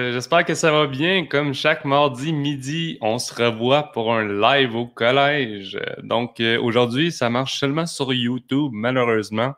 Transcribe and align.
Euh, 0.00 0.12
j'espère 0.12 0.44
que 0.44 0.54
ça 0.54 0.70
va 0.70 0.86
bien. 0.86 1.26
Comme 1.26 1.52
chaque 1.54 1.84
mardi 1.84 2.32
midi, 2.32 2.98
on 3.00 3.18
se 3.18 3.34
revoit 3.34 3.90
pour 3.90 4.14
un 4.14 4.24
live 4.28 4.76
au 4.76 4.86
collège. 4.86 5.76
Donc 6.04 6.38
euh, 6.38 6.56
aujourd'hui, 6.62 7.10
ça 7.10 7.28
marche 7.30 7.58
seulement 7.58 7.84
sur 7.84 8.12
YouTube, 8.12 8.70
malheureusement. 8.72 9.54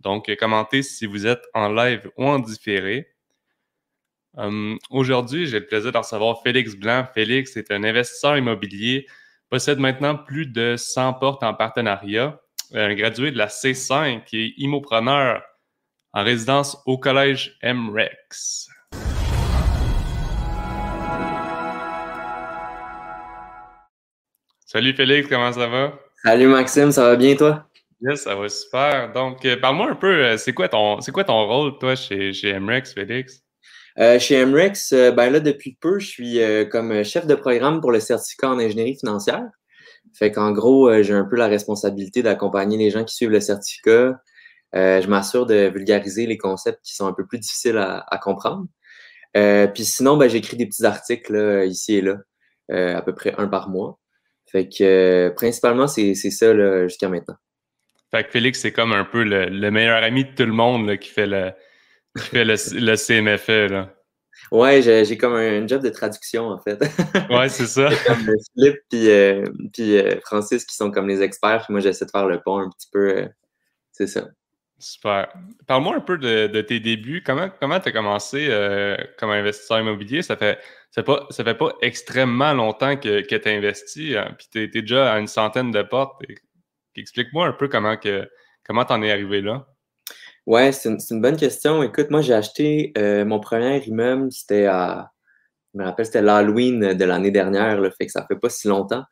Donc 0.00 0.28
euh, 0.28 0.34
commentez 0.34 0.82
si 0.82 1.06
vous 1.06 1.24
êtes 1.24 1.44
en 1.54 1.72
live 1.72 2.10
ou 2.16 2.24
en 2.24 2.40
différé. 2.40 3.14
Aujourd'hui, 4.90 5.46
j'ai 5.46 5.60
le 5.60 5.66
plaisir 5.66 5.92
de 5.92 5.98
recevoir 5.98 6.42
Félix 6.42 6.74
Blanc. 6.74 7.06
Félix 7.14 7.56
est 7.56 7.70
un 7.70 7.84
investisseur 7.84 8.38
immobilier, 8.38 9.06
possède 9.50 9.78
maintenant 9.78 10.16
plus 10.16 10.46
de 10.46 10.76
100 10.76 11.14
portes 11.14 11.42
en 11.42 11.52
partenariat, 11.54 12.40
un 12.72 12.94
gradué 12.94 13.32
de 13.32 13.38
la 13.38 13.48
C5 13.48 14.24
qui 14.24 14.42
est 14.42 14.54
immopreneur 14.56 15.42
en 16.12 16.24
résidence 16.24 16.76
au 16.86 16.96
collège 16.98 17.58
MREX. 17.62 18.70
Salut 24.72 24.94
Félix, 24.94 25.26
comment 25.28 25.52
ça 25.52 25.66
va? 25.66 25.98
Salut 26.22 26.46
Maxime, 26.46 26.92
ça 26.92 27.02
va 27.02 27.16
bien 27.16 27.34
toi? 27.34 27.66
Yes, 28.02 28.22
ça 28.22 28.36
va 28.36 28.48
super. 28.48 29.12
Donc, 29.12 29.44
euh, 29.44 29.56
parle-moi 29.60 29.90
un 29.90 29.94
peu, 29.96 30.06
euh, 30.06 30.36
c'est 30.36 30.52
quoi 30.52 30.68
ton 30.68 31.00
c'est 31.00 31.10
quoi 31.10 31.24
ton 31.24 31.44
rôle, 31.44 31.76
toi, 31.80 31.96
chez, 31.96 32.32
chez 32.32 32.56
MREX, 32.56 32.94
Félix? 32.94 33.42
Euh, 33.98 34.20
chez 34.20 34.46
MREX, 34.46 34.92
ben 34.92 35.28
là, 35.30 35.40
depuis 35.40 35.76
peu, 35.80 35.98
je 35.98 36.06
suis 36.06 36.38
comme 36.70 37.02
chef 37.02 37.26
de 37.26 37.34
programme 37.34 37.80
pour 37.80 37.90
le 37.90 37.98
certificat 37.98 38.48
en 38.48 38.60
ingénierie 38.60 38.96
financière. 38.96 39.42
Fait 40.16 40.30
qu'en 40.30 40.52
gros, 40.52 41.02
j'ai 41.02 41.14
un 41.14 41.24
peu 41.24 41.34
la 41.34 41.48
responsabilité 41.48 42.22
d'accompagner 42.22 42.78
les 42.78 42.90
gens 42.90 43.02
qui 43.02 43.16
suivent 43.16 43.30
le 43.30 43.40
certificat. 43.40 44.20
je 44.72 45.06
m'assure 45.08 45.46
de 45.46 45.68
vulgariser 45.68 46.26
les 46.26 46.38
concepts 46.38 46.78
qui 46.84 46.94
sont 46.94 47.08
un 47.08 47.12
peu 47.12 47.26
plus 47.26 47.40
difficiles 47.40 47.76
à, 47.76 48.20
comprendre. 48.22 48.66
Puis 49.34 49.84
sinon, 49.84 50.16
ben, 50.16 50.30
j'écris 50.30 50.56
des 50.56 50.66
petits 50.66 50.86
articles 50.86 51.64
ici 51.66 51.96
et 51.96 52.02
là, 52.02 52.18
à 52.96 53.02
peu 53.02 53.16
près 53.16 53.34
un 53.36 53.48
par 53.48 53.68
mois. 53.68 53.99
Fait 54.50 54.68
que 54.68 54.82
euh, 54.82 55.30
principalement, 55.30 55.86
c'est 55.86 56.14
ça 56.14 56.84
jusqu'à 56.88 57.08
maintenant. 57.08 57.36
Fait 58.10 58.24
que 58.24 58.30
Félix, 58.30 58.60
c'est 58.60 58.72
comme 58.72 58.92
un 58.92 59.04
peu 59.04 59.22
le, 59.22 59.70
meilleur 59.70 60.02
ami 60.02 60.24
de 60.24 60.30
tout 60.30 60.46
le 60.46 60.52
monde 60.52 60.96
qui 60.98 61.10
fait 61.10 61.26
le, 61.26 61.52
qui 62.18 62.26
fait 62.26 62.44
le, 62.44 62.54
le 62.80 62.96
CMFE. 62.96 63.70
Là. 63.70 63.94
Ouais, 64.50 64.82
j'ai 64.82 65.16
comme 65.16 65.34
un 65.34 65.66
job 65.66 65.82
de 65.82 65.90
traduction 65.90 66.48
en 66.48 66.58
fait. 66.58 66.80
ouais, 67.30 67.48
c'est 67.48 67.66
ça. 67.66 67.88
comme 68.06 68.28
Philippe 68.54 68.80
puis, 68.88 69.08
euh, 69.08 69.44
puis 69.72 69.96
euh, 69.96 70.18
Francis 70.24 70.64
qui 70.64 70.74
sont 70.74 70.90
comme 70.90 71.06
les 71.06 71.22
experts, 71.22 71.64
puis 71.64 71.72
moi 71.72 71.80
j'essaie 71.80 72.06
de 72.06 72.10
faire 72.10 72.26
le 72.26 72.40
pont 72.40 72.58
un 72.58 72.68
petit 72.70 72.88
peu. 72.90 73.28
c'est 73.92 74.08
ça. 74.08 74.28
Super. 74.80 75.28
Parle-moi 75.66 75.96
un 75.96 76.00
peu 76.00 76.18
de, 76.18 76.60
tes 76.62 76.80
débuts. 76.80 77.22
Comment 77.22 77.48
tu 77.50 77.88
as 77.88 77.92
commencé 77.92 78.48
comme 79.18 79.30
investisseur 79.30 79.80
immobilier? 79.80 80.22
Ça 80.22 80.36
fait 80.36 80.58
ça 80.90 81.02
fait 81.02 81.04
pas, 81.04 81.28
fait 81.30 81.54
pas 81.54 81.72
extrêmement 81.82 82.52
longtemps 82.52 82.96
que, 82.96 83.20
que 83.20 83.36
tu 83.36 83.48
as 83.48 83.52
investi, 83.52 84.16
hein, 84.16 84.34
puis 84.36 84.48
tu 84.50 84.62
es, 84.62 84.66
déjà 84.66 85.12
à 85.12 85.18
une 85.20 85.28
centaine 85.28 85.70
de 85.70 85.82
portes. 85.82 86.20
Explique-moi 86.96 87.46
un 87.46 87.52
peu 87.52 87.68
comment 87.68 87.96
que 87.96 88.28
comment 88.64 88.84
en 88.88 89.02
es 89.02 89.12
arrivé 89.12 89.40
là. 89.40 89.66
Ouais, 90.46 90.72
c'est 90.72 90.88
une, 90.88 91.20
bonne 91.20 91.36
question. 91.36 91.82
Écoute, 91.82 92.10
moi, 92.10 92.22
j'ai 92.22 92.34
acheté 92.34 92.92
euh, 92.98 93.24
mon 93.24 93.38
premier 93.38 93.84
immeuble, 93.86 94.32
c'était 94.32 94.66
à. 94.66 95.12
Je 95.72 95.78
me 95.78 95.84
rappelle, 95.84 96.06
c'était 96.06 96.22
l'Halloween 96.22 96.94
de 96.94 97.04
l'année 97.04 97.30
dernière, 97.30 97.80
là, 97.80 97.90
fait 97.92 98.06
que 98.06 98.12
ça 98.12 98.26
fait 98.26 98.38
pas 98.38 98.48
si 98.48 98.66
longtemps. 98.66 99.04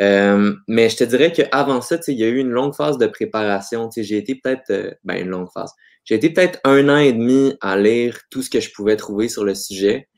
Euh, 0.00 0.54
mais 0.66 0.88
je 0.88 0.96
te 0.96 1.04
dirais 1.04 1.32
qu'avant 1.32 1.80
ça, 1.80 1.98
il 2.08 2.18
y 2.18 2.24
a 2.24 2.28
eu 2.28 2.38
une 2.38 2.50
longue 2.50 2.74
phase 2.74 2.98
de 2.98 3.06
préparation. 3.06 3.88
J'ai 3.96 4.16
été 4.16 4.34
peut-être. 4.34 4.70
Euh, 4.70 4.90
ben, 5.04 5.22
une 5.22 5.28
longue 5.28 5.48
phase. 5.52 5.72
J'ai 6.04 6.16
été 6.16 6.30
peut-être 6.30 6.60
un 6.64 6.88
an 6.88 6.98
et 6.98 7.12
demi 7.12 7.56
à 7.60 7.78
lire 7.78 8.18
tout 8.30 8.42
ce 8.42 8.50
que 8.50 8.60
je 8.60 8.70
pouvais 8.72 8.96
trouver 8.96 9.28
sur 9.28 9.44
le 9.44 9.54
sujet 9.54 10.08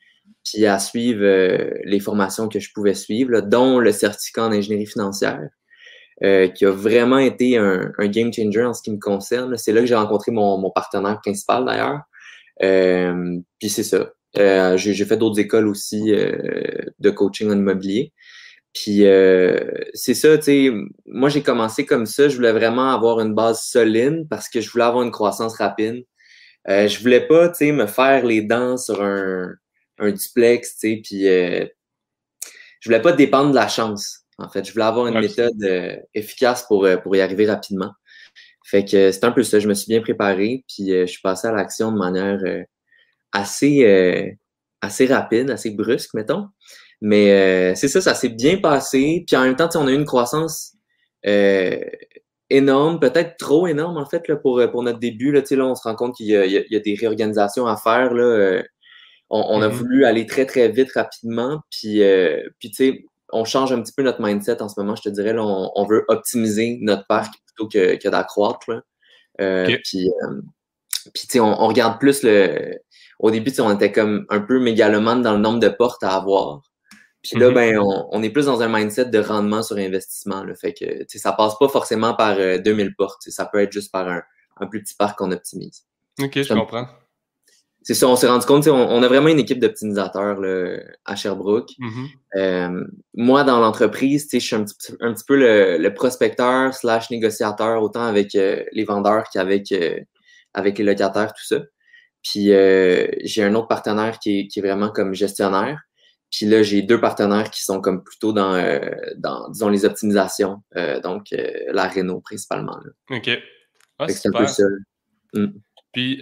puis 0.44 0.64
à 0.66 0.78
suivre 0.78 1.24
euh, 1.24 1.70
les 1.84 1.98
formations 1.98 2.48
que 2.48 2.60
je 2.60 2.70
pouvais 2.72 2.94
suivre, 2.94 3.40
dont 3.40 3.80
le 3.80 3.90
certificat 3.90 4.46
en 4.46 4.52
ingénierie 4.52 4.86
financière, 4.86 5.48
qui 6.54 6.64
a 6.64 6.70
vraiment 6.70 7.18
été 7.18 7.58
un, 7.58 7.90
game 7.98 8.32
changer 8.32 8.64
en 8.64 8.72
ce 8.72 8.80
qui 8.80 8.90
me 8.90 8.98
concerne. 8.98 9.56
C'est 9.56 9.72
là 9.72 9.80
que 9.80 9.86
j'ai 9.86 9.96
rencontré 9.96 10.30
mon, 10.30 10.70
partenaire 10.70 11.20
principal 11.20 11.64
d'ailleurs. 11.64 12.00
Puis 13.58 13.68
c'est 13.68 13.82
ça. 13.82 14.12
j'ai 14.76 15.04
fait 15.04 15.16
d'autres 15.16 15.40
écoles 15.40 15.66
aussi 15.66 16.04
de 16.06 17.10
coaching 17.10 17.50
en 17.50 17.58
immobilier. 17.58 18.12
Puis 18.78 19.04
c'est 19.94 20.14
ça, 20.14 20.36
tu 20.36 20.44
sais, 20.44 20.70
moi 21.06 21.30
j'ai 21.30 21.42
commencé 21.42 21.86
comme 21.86 22.04
ça, 22.04 22.28
je 22.28 22.36
voulais 22.36 22.52
vraiment 22.52 22.92
avoir 22.92 23.20
une 23.20 23.34
base 23.34 23.62
solide 23.62 24.26
parce 24.28 24.50
que 24.50 24.60
je 24.60 24.70
voulais 24.70 24.84
avoir 24.84 25.02
une 25.02 25.10
croissance 25.10 25.56
rapide. 25.56 26.04
je 26.68 27.00
voulais 27.00 27.26
pas, 27.26 27.48
tu 27.48 27.56
sais, 27.56 27.72
me 27.72 27.86
faire 27.86 28.26
les 28.26 28.42
dents 28.42 28.76
sur 28.76 29.02
un, 29.02 29.54
un 29.98 30.10
duplex, 30.10 30.78
tu 30.78 30.78
sais, 30.78 31.00
puis 31.02 31.28
euh, 31.28 31.66
je 32.80 32.88
voulais 32.88 33.02
pas 33.02 33.12
dépendre 33.12 33.50
de 33.50 33.54
la 33.54 33.68
chance. 33.68 34.24
En 34.38 34.48
fait, 34.48 34.64
je 34.64 34.72
voulais 34.72 34.84
avoir 34.84 35.06
une 35.06 35.18
méthode 35.18 35.62
euh, 35.62 35.96
efficace 36.14 36.64
pour, 36.66 36.84
euh, 36.84 36.96
pour 36.98 37.16
y 37.16 37.20
arriver 37.20 37.46
rapidement. 37.46 37.92
Fait 38.64 38.84
que 38.84 39.12
c'est 39.12 39.24
un 39.24 39.32
peu 39.32 39.42
ça. 39.42 39.60
Je 39.60 39.68
me 39.68 39.74
suis 39.74 39.88
bien 39.88 40.02
préparé, 40.02 40.64
puis 40.68 40.88
je 40.90 41.06
suis 41.06 41.22
passé 41.22 41.46
à 41.46 41.52
l'action 41.52 41.92
de 41.92 41.98
manière 41.98 42.40
assez, 43.30 44.36
assez 44.80 45.06
rapide, 45.06 45.50
assez 45.50 45.70
brusque, 45.70 46.14
mettons. 46.14 46.48
Mais 47.00 47.74
c'est 47.74 47.88
ça, 47.88 48.00
ça 48.00 48.14
s'est 48.14 48.30
bien 48.30 48.58
passé. 48.58 49.24
Puis 49.26 49.36
en 49.36 49.42
même 49.42 49.56
temps, 49.56 49.68
on 49.74 49.86
a 49.86 49.90
eu 49.90 49.94
une 49.94 50.04
croissance 50.06 50.74
énorme, 52.48 53.00
peut-être 53.00 53.36
trop 53.38 53.66
énorme 53.66 53.96
en 53.96 54.06
fait 54.06 54.28
là, 54.28 54.36
pour, 54.36 54.62
pour 54.70 54.82
notre 54.82 54.98
début. 54.98 55.32
Là, 55.32 55.42
là, 55.50 55.66
on 55.66 55.74
se 55.74 55.82
rend 55.82 55.94
compte 55.94 56.14
qu'il 56.16 56.26
y, 56.26 56.30
y, 56.30 56.76
a 56.76 56.80
des 56.80 56.94
réorganisations 56.94 57.66
à 57.66 57.76
faire. 57.76 58.14
Là, 58.14 58.62
on, 59.30 59.60
a 59.60 59.68
mm-hmm. 59.68 59.72
voulu 59.72 60.04
aller 60.04 60.26
très, 60.26 60.46
très 60.46 60.68
vite, 60.68 60.92
rapidement. 60.92 61.60
Puis, 61.70 62.02
euh, 62.02 62.48
puis 62.58 62.70
tu 62.70 62.76
sais, 62.76 63.04
on 63.32 63.44
change 63.44 63.72
un 63.72 63.82
petit 63.82 63.92
peu 63.92 64.02
notre 64.02 64.22
mindset 64.22 64.62
en 64.62 64.68
ce 64.68 64.78
moment, 64.78 64.94
je 64.94 65.02
te 65.02 65.08
dirais. 65.08 65.32
Là, 65.32 65.42
on, 65.44 65.86
veut 65.86 66.04
optimiser 66.08 66.78
notre 66.80 67.06
parc 67.06 67.34
plutôt 67.46 67.68
que, 67.68 67.96
que 67.96 68.08
d'accroître. 68.08 68.70
Euh, 69.40 69.76
puis, 69.84 70.08
euh, 70.08 70.40
puis 71.12 71.26
tu 71.26 71.32
sais, 71.32 71.40
on, 71.40 71.66
regarde 71.66 71.98
plus 71.98 72.22
le. 72.22 72.78
Au 73.18 73.30
début, 73.30 73.52
on 73.60 73.74
était 73.74 73.92
comme 73.92 74.26
un 74.28 74.40
peu 74.40 74.60
mégalomane 74.60 75.22
dans 75.22 75.32
le 75.32 75.40
nombre 75.40 75.58
de 75.58 75.68
portes 75.68 76.04
à 76.04 76.14
avoir. 76.14 76.62
Puis 77.30 77.40
là, 77.40 77.50
mm-hmm. 77.50 77.54
ben, 77.54 77.78
on, 78.10 78.22
est 78.22 78.30
plus 78.30 78.46
dans 78.46 78.62
un 78.62 78.68
mindset 78.68 79.06
de 79.06 79.18
rendement 79.18 79.62
sur 79.62 79.76
investissement. 79.76 80.44
Là. 80.44 80.54
Fait 80.54 80.72
que, 80.72 80.84
tu 80.84 81.04
sais, 81.08 81.18
ça 81.18 81.32
passe 81.32 81.58
pas 81.58 81.68
forcément 81.68 82.14
par 82.14 82.36
2000 82.36 82.94
portes. 82.94 83.22
Ça 83.28 83.46
peut 83.46 83.60
être 83.60 83.72
juste 83.72 83.92
par 83.92 84.08
un, 84.08 84.22
un 84.58 84.66
plus 84.66 84.82
petit 84.82 84.94
parc 84.94 85.18
qu'on 85.18 85.32
optimise. 85.32 85.84
OK, 86.20 86.42
je 86.42 86.54
comprends 86.54 86.88
c'est 87.86 87.94
ça, 87.94 88.08
on 88.08 88.16
s'est 88.16 88.26
rendu 88.26 88.44
compte, 88.46 88.66
on, 88.66 89.00
a 89.00 89.06
vraiment 89.06 89.28
une 89.28 89.38
équipe 89.38 89.60
d'optimisateurs 89.60 90.40
à 91.04 91.14
Sherbrooke. 91.14 91.70
Mm-hmm. 91.78 92.08
Euh, 92.34 92.84
moi, 93.14 93.44
dans 93.44 93.60
l'entreprise, 93.60 94.28
je 94.32 94.38
suis 94.38 94.56
un 94.56 94.64
petit, 94.64 95.24
peu 95.24 95.36
le, 95.36 95.88
prospecteur 95.94 96.74
slash 96.74 97.10
négociateur, 97.10 97.80
autant 97.80 98.02
avec 98.02 98.34
euh, 98.34 98.64
les 98.72 98.82
vendeurs 98.82 99.30
qu'avec 99.32 99.70
euh, 99.70 100.00
avec 100.52 100.78
les 100.78 100.84
locataires, 100.84 101.32
tout 101.32 101.46
ça. 101.46 101.60
Puis 102.24 102.46
j'ai 103.22 103.44
un 103.44 103.54
autre 103.54 103.68
partenaire 103.68 104.18
qui 104.18 104.48
est, 104.52 104.60
vraiment 104.60 104.88
comme 104.88 105.14
gestionnaire. 105.14 105.85
Puis 106.30 106.46
là, 106.46 106.62
j'ai 106.62 106.82
deux 106.82 107.00
partenaires 107.00 107.50
qui 107.50 107.62
sont 107.62 107.80
comme 107.80 108.02
plutôt 108.02 108.32
dans, 108.32 108.60
dans 109.16 109.48
disons, 109.50 109.68
les 109.68 109.84
optimisations, 109.84 110.62
donc 111.02 111.26
la 111.30 111.88
Renault 111.88 112.20
principalement. 112.20 112.78
OK. 113.10 113.30
Ah, 113.98 114.08
c'est 114.08 114.28
un 114.28 114.32
peu 114.32 114.46
ça. 114.46 114.64
Mm. 115.32 115.46
Puis, 115.92 116.20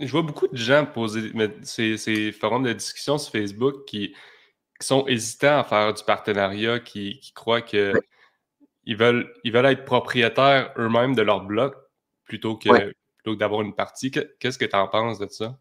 je 0.00 0.10
vois 0.10 0.22
beaucoup 0.22 0.48
de 0.48 0.56
gens 0.56 0.86
poser 0.86 1.32
ces, 1.62 2.32
forums 2.32 2.64
de 2.64 2.72
discussion 2.72 3.18
sur 3.18 3.32
Facebook 3.32 3.84
qui, 3.86 4.14
sont 4.82 5.06
hésitants 5.06 5.58
à 5.58 5.64
faire 5.64 5.92
du 5.92 6.02
partenariat, 6.04 6.80
qui, 6.80 7.20
croient 7.34 7.60
qu'ils 7.60 7.92
veulent, 8.96 9.30
ils 9.44 9.52
veulent 9.52 9.66
être 9.66 9.84
propriétaires 9.84 10.72
eux-mêmes 10.78 11.14
de 11.14 11.20
leur 11.20 11.42
bloc 11.42 11.74
plutôt 12.24 12.56
que, 12.56 12.94
d'avoir 13.34 13.60
une 13.60 13.74
partie. 13.74 14.10
Qu'est-ce 14.10 14.56
que 14.56 14.64
tu 14.64 14.76
en 14.76 14.88
penses 14.88 15.18
de 15.18 15.28
ça? 15.28 15.58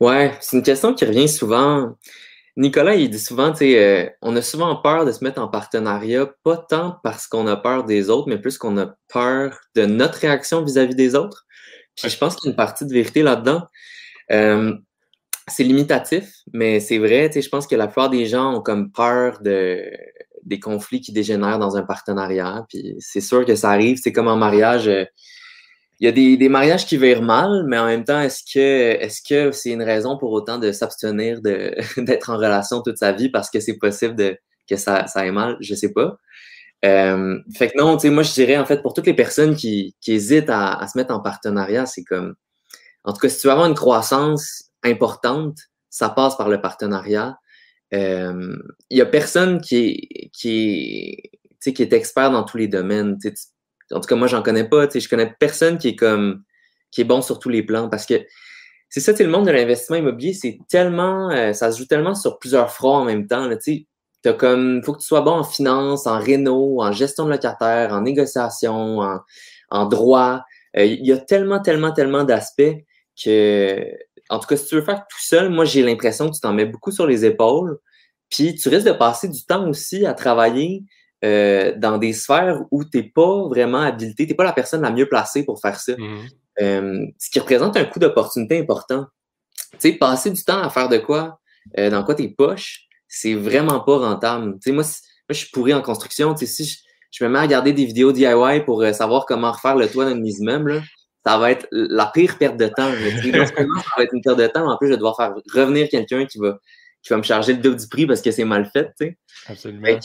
Ouais, 0.00 0.32
c'est 0.40 0.56
une 0.56 0.62
question 0.62 0.94
qui 0.94 1.04
revient 1.04 1.28
souvent. 1.28 1.98
Nicolas, 2.56 2.96
il 2.96 3.08
dit 3.08 3.18
souvent, 3.18 3.50
tu 3.52 3.58
sais, 3.58 3.78
euh, 3.78 4.10
on 4.20 4.36
a 4.36 4.42
souvent 4.42 4.76
peur 4.76 5.06
de 5.06 5.12
se 5.12 5.24
mettre 5.24 5.40
en 5.40 5.48
partenariat, 5.48 6.26
pas 6.44 6.58
tant 6.58 6.98
parce 7.02 7.26
qu'on 7.26 7.46
a 7.46 7.56
peur 7.56 7.84
des 7.84 8.10
autres, 8.10 8.28
mais 8.28 8.38
plus 8.38 8.58
qu'on 8.58 8.76
a 8.78 8.94
peur 9.08 9.58
de 9.74 9.86
notre 9.86 10.18
réaction 10.18 10.62
vis-à-vis 10.62 10.94
des 10.94 11.14
autres. 11.14 11.46
Puis 11.96 12.10
je 12.10 12.18
pense 12.18 12.36
qu'il 12.36 12.48
y 12.48 12.48
a 12.48 12.52
une 12.52 12.56
partie 12.56 12.84
de 12.84 12.92
vérité 12.92 13.22
là-dedans. 13.22 13.62
Euh, 14.32 14.74
c'est 15.48 15.64
limitatif, 15.64 16.30
mais 16.52 16.78
c'est 16.80 16.98
vrai, 16.98 17.30
je 17.34 17.48
pense 17.48 17.66
que 17.66 17.74
la 17.74 17.86
plupart 17.86 18.10
des 18.10 18.26
gens 18.26 18.54
ont 18.54 18.60
comme 18.60 18.92
peur 18.92 19.40
de, 19.40 19.90
des 20.44 20.60
conflits 20.60 21.00
qui 21.00 21.12
dégénèrent 21.12 21.58
dans 21.58 21.76
un 21.76 21.82
partenariat. 21.82 22.64
Puis 22.68 22.96
c'est 22.98 23.20
sûr 23.20 23.44
que 23.44 23.54
ça 23.56 23.70
arrive, 23.70 23.98
c'est 24.00 24.12
comme 24.12 24.28
en 24.28 24.36
mariage. 24.36 24.88
Euh, 24.88 25.04
il 26.02 26.06
y 26.06 26.08
a 26.08 26.12
des, 26.12 26.36
des, 26.36 26.48
mariages 26.48 26.84
qui 26.84 26.96
virent 26.96 27.22
mal, 27.22 27.62
mais 27.68 27.78
en 27.78 27.86
même 27.86 28.02
temps, 28.02 28.20
est-ce 28.20 28.42
que 28.42 28.58
est-ce 28.58 29.22
que 29.22 29.52
c'est 29.52 29.70
une 29.70 29.84
raison 29.84 30.18
pour 30.18 30.32
autant 30.32 30.58
de 30.58 30.72
s'abstenir 30.72 31.40
d'être 31.96 32.30
en 32.30 32.36
relation 32.36 32.82
toute 32.82 32.98
sa 32.98 33.12
vie 33.12 33.28
parce 33.28 33.48
que 33.50 33.60
c'est 33.60 33.78
possible 33.78 34.16
de, 34.16 34.36
que 34.68 34.74
ça, 34.74 35.06
ça 35.06 35.20
aille 35.20 35.30
mal? 35.30 35.56
Je 35.60 35.76
sais 35.76 35.92
pas. 35.92 36.16
Euh, 36.84 37.38
fait 37.56 37.70
que 37.70 37.78
non, 37.78 37.96
tu 37.96 38.02
sais, 38.02 38.10
moi, 38.10 38.24
je 38.24 38.32
dirais, 38.32 38.58
en 38.58 38.66
fait, 38.66 38.82
pour 38.82 38.94
toutes 38.94 39.06
les 39.06 39.14
personnes 39.14 39.54
qui, 39.54 39.94
qui 40.00 40.14
hésitent 40.14 40.50
à, 40.50 40.84
se 40.88 40.98
mettre 40.98 41.14
en 41.14 41.20
partenariat, 41.20 41.86
c'est 41.86 42.02
comme, 42.02 42.34
en 43.04 43.12
tout 43.12 43.20
cas, 43.20 43.28
si 43.28 43.40
tu 43.40 43.46
veux 43.46 43.52
avoir 43.52 43.68
une 43.68 43.76
croissance 43.76 44.70
importante, 44.82 45.56
ça 45.88 46.08
passe 46.08 46.36
par 46.36 46.48
le 46.48 46.60
partenariat. 46.60 47.38
Il 47.92 48.58
n'y 48.90 49.00
a 49.00 49.06
personne 49.06 49.60
qui 49.60 49.76
est, 49.76 50.30
qui, 50.32 51.30
est, 51.62 51.72
qui 51.72 51.82
est 51.82 51.92
expert 51.92 52.32
dans 52.32 52.42
tous 52.42 52.56
les 52.56 52.66
domaines. 52.66 53.18
En 53.92 54.00
tout 54.00 54.08
cas, 54.08 54.16
moi, 54.16 54.26
j'en 54.26 54.42
connais 54.42 54.68
pas. 54.68 54.88
Je 54.88 55.08
connais 55.08 55.34
personne 55.38 55.78
qui 55.78 55.88
est 55.88 55.96
comme 55.96 56.42
qui 56.90 57.00
est 57.00 57.04
bon 57.04 57.22
sur 57.22 57.38
tous 57.38 57.48
les 57.48 57.62
plans 57.62 57.88
parce 57.88 58.06
que 58.06 58.24
c'est 58.90 59.00
ça, 59.00 59.12
le 59.18 59.26
monde 59.26 59.46
de 59.46 59.50
l'investissement 59.50 59.96
immobilier, 59.96 60.34
c'est 60.34 60.58
tellement, 60.68 61.30
euh, 61.30 61.54
ça 61.54 61.72
se 61.72 61.78
joue 61.78 61.86
tellement 61.86 62.14
sur 62.14 62.38
plusieurs 62.38 62.70
fronts 62.70 62.96
en 62.96 63.04
même 63.06 63.26
temps. 63.26 63.48
Tu 63.58 63.86
as 64.26 64.34
comme, 64.34 64.82
faut 64.84 64.92
que 64.92 64.98
tu 65.00 65.06
sois 65.06 65.22
bon 65.22 65.30
en 65.32 65.44
finance, 65.44 66.06
en 66.06 66.18
réno, 66.18 66.82
en 66.82 66.92
gestion 66.92 67.24
de 67.24 67.30
locataire, 67.30 67.94
en 67.94 68.02
négociation, 68.02 69.00
en, 69.70 69.86
droit. 69.86 70.42
Euh, 70.76 70.84
il 70.84 71.06
y 71.06 71.12
a 71.12 71.16
tellement, 71.16 71.60
tellement, 71.60 71.92
tellement 71.92 72.24
d'aspects 72.24 72.84
que, 73.24 73.82
en 74.28 74.38
tout 74.38 74.46
cas, 74.46 74.56
si 74.58 74.66
tu 74.66 74.74
veux 74.74 74.82
faire 74.82 75.06
tout 75.08 75.20
seul, 75.22 75.48
moi, 75.48 75.64
j'ai 75.64 75.82
l'impression 75.82 76.28
que 76.28 76.34
tu 76.34 76.40
t'en 76.40 76.52
mets 76.52 76.66
beaucoup 76.66 76.92
sur 76.92 77.06
les 77.06 77.24
épaules. 77.24 77.78
Puis 78.28 78.56
tu 78.56 78.68
risques 78.68 78.86
de 78.86 78.92
passer 78.92 79.28
du 79.28 79.42
temps 79.46 79.66
aussi 79.70 80.04
à 80.04 80.12
travailler 80.12 80.84
euh, 81.24 81.72
dans 81.76 81.98
des 81.98 82.12
sphères 82.12 82.60
où 82.70 82.84
tu 82.84 82.98
n'es 82.98 83.04
pas 83.04 83.48
vraiment 83.48 83.80
habilité, 83.80 84.24
tu 84.24 84.32
n'es 84.32 84.36
pas 84.36 84.44
la 84.44 84.52
personne 84.52 84.82
la 84.82 84.90
mieux 84.90 85.08
placée 85.08 85.44
pour 85.44 85.60
faire 85.60 85.78
ça. 85.78 85.94
Mmh 85.96 86.26
euh, 86.60 87.06
ce 87.18 87.30
qui 87.30 87.40
représente 87.40 87.76
un 87.76 87.84
coût 87.84 87.98
d'opportunité 87.98 88.58
important. 88.58 89.06
Tu 89.72 89.78
sais, 89.78 89.92
passer 89.92 90.30
du 90.30 90.44
temps 90.44 90.60
à 90.60 90.70
faire 90.70 90.88
de 90.88 90.98
quoi, 90.98 91.40
euh, 91.78 91.90
dans 91.90 92.04
quoi 92.04 92.14
tes 92.14 92.28
poches, 92.28 92.86
c'est 93.08 93.34
vraiment 93.34 93.80
pas 93.80 93.98
rentable. 93.98 94.54
Tu 94.54 94.70
sais, 94.70 94.72
moi, 94.72 94.84
moi, 94.84 95.30
je 95.30 95.34
suis 95.34 95.50
pourri 95.50 95.72
en 95.72 95.82
construction. 95.82 96.34
Tu 96.34 96.46
sais, 96.46 96.64
si 96.64 96.82
je, 97.10 97.24
me 97.24 97.30
mets 97.30 97.38
à 97.38 97.42
regarder 97.42 97.72
des 97.72 97.84
vidéos 97.84 98.12
DIY 98.12 98.64
pour 98.64 98.82
euh, 98.82 98.92
savoir 98.92 99.24
comment 99.26 99.52
refaire 99.52 99.76
le 99.76 99.88
toit 99.88 100.04
d'un 100.04 100.22
immeuble, 100.22 100.82
ça 101.24 101.38
va 101.38 101.52
être 101.52 101.66
la 101.70 102.06
pire 102.06 102.36
perte 102.36 102.56
de 102.56 102.66
temps. 102.66 102.90
Tu 103.22 103.32
sais, 103.32 103.46
ça 103.46 103.54
va 103.96 104.04
être 104.04 104.12
une 104.12 104.22
perte 104.22 104.38
de 104.38 104.46
temps, 104.46 104.66
mais 104.66 104.72
en 104.72 104.76
plus, 104.76 104.88
je 104.88 104.92
vais 104.92 104.98
devoir 104.98 105.16
faire 105.16 105.32
revenir 105.54 105.88
quelqu'un 105.88 106.26
qui 106.26 106.38
va, 106.38 106.58
qui 107.02 107.10
va 107.10 107.16
me 107.16 107.22
charger 107.22 107.54
le 107.54 107.60
double 107.60 107.76
du 107.76 107.88
prix 107.88 108.06
parce 108.06 108.20
que 108.20 108.30
c'est 108.30 108.44
mal 108.44 108.68
fait. 108.70 108.92
Tu 108.98 109.06
sais. 109.06 109.18
Absolument. 109.46 109.98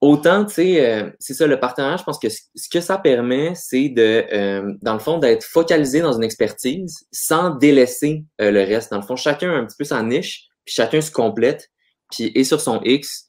Autant, 0.00 0.44
tu 0.44 0.54
sais, 0.54 0.86
euh, 0.86 1.10
c'est 1.18 1.34
ça, 1.34 1.48
le 1.48 1.58
partenariat, 1.58 1.96
je 1.96 2.04
pense 2.04 2.20
que 2.20 2.28
ce 2.28 2.68
que 2.70 2.80
ça 2.80 2.98
permet, 2.98 3.52
c'est 3.56 3.88
de, 3.88 4.24
euh, 4.32 4.72
dans 4.80 4.92
le 4.92 5.00
fond, 5.00 5.18
d'être 5.18 5.42
focalisé 5.42 6.00
dans 6.00 6.12
une 6.12 6.22
expertise 6.22 7.08
sans 7.10 7.50
délaisser 7.50 8.24
euh, 8.40 8.52
le 8.52 8.60
reste. 8.60 8.92
Dans 8.92 8.98
le 8.98 9.02
fond, 9.02 9.16
chacun 9.16 9.50
a 9.50 9.54
un 9.54 9.66
petit 9.66 9.76
peu 9.76 9.84
sa 9.84 10.00
niche, 10.04 10.46
puis 10.64 10.72
chacun 10.72 11.00
se 11.00 11.10
complète, 11.10 11.70
puis 12.12 12.30
est 12.32 12.44
sur 12.44 12.60
son 12.60 12.80
X. 12.84 13.28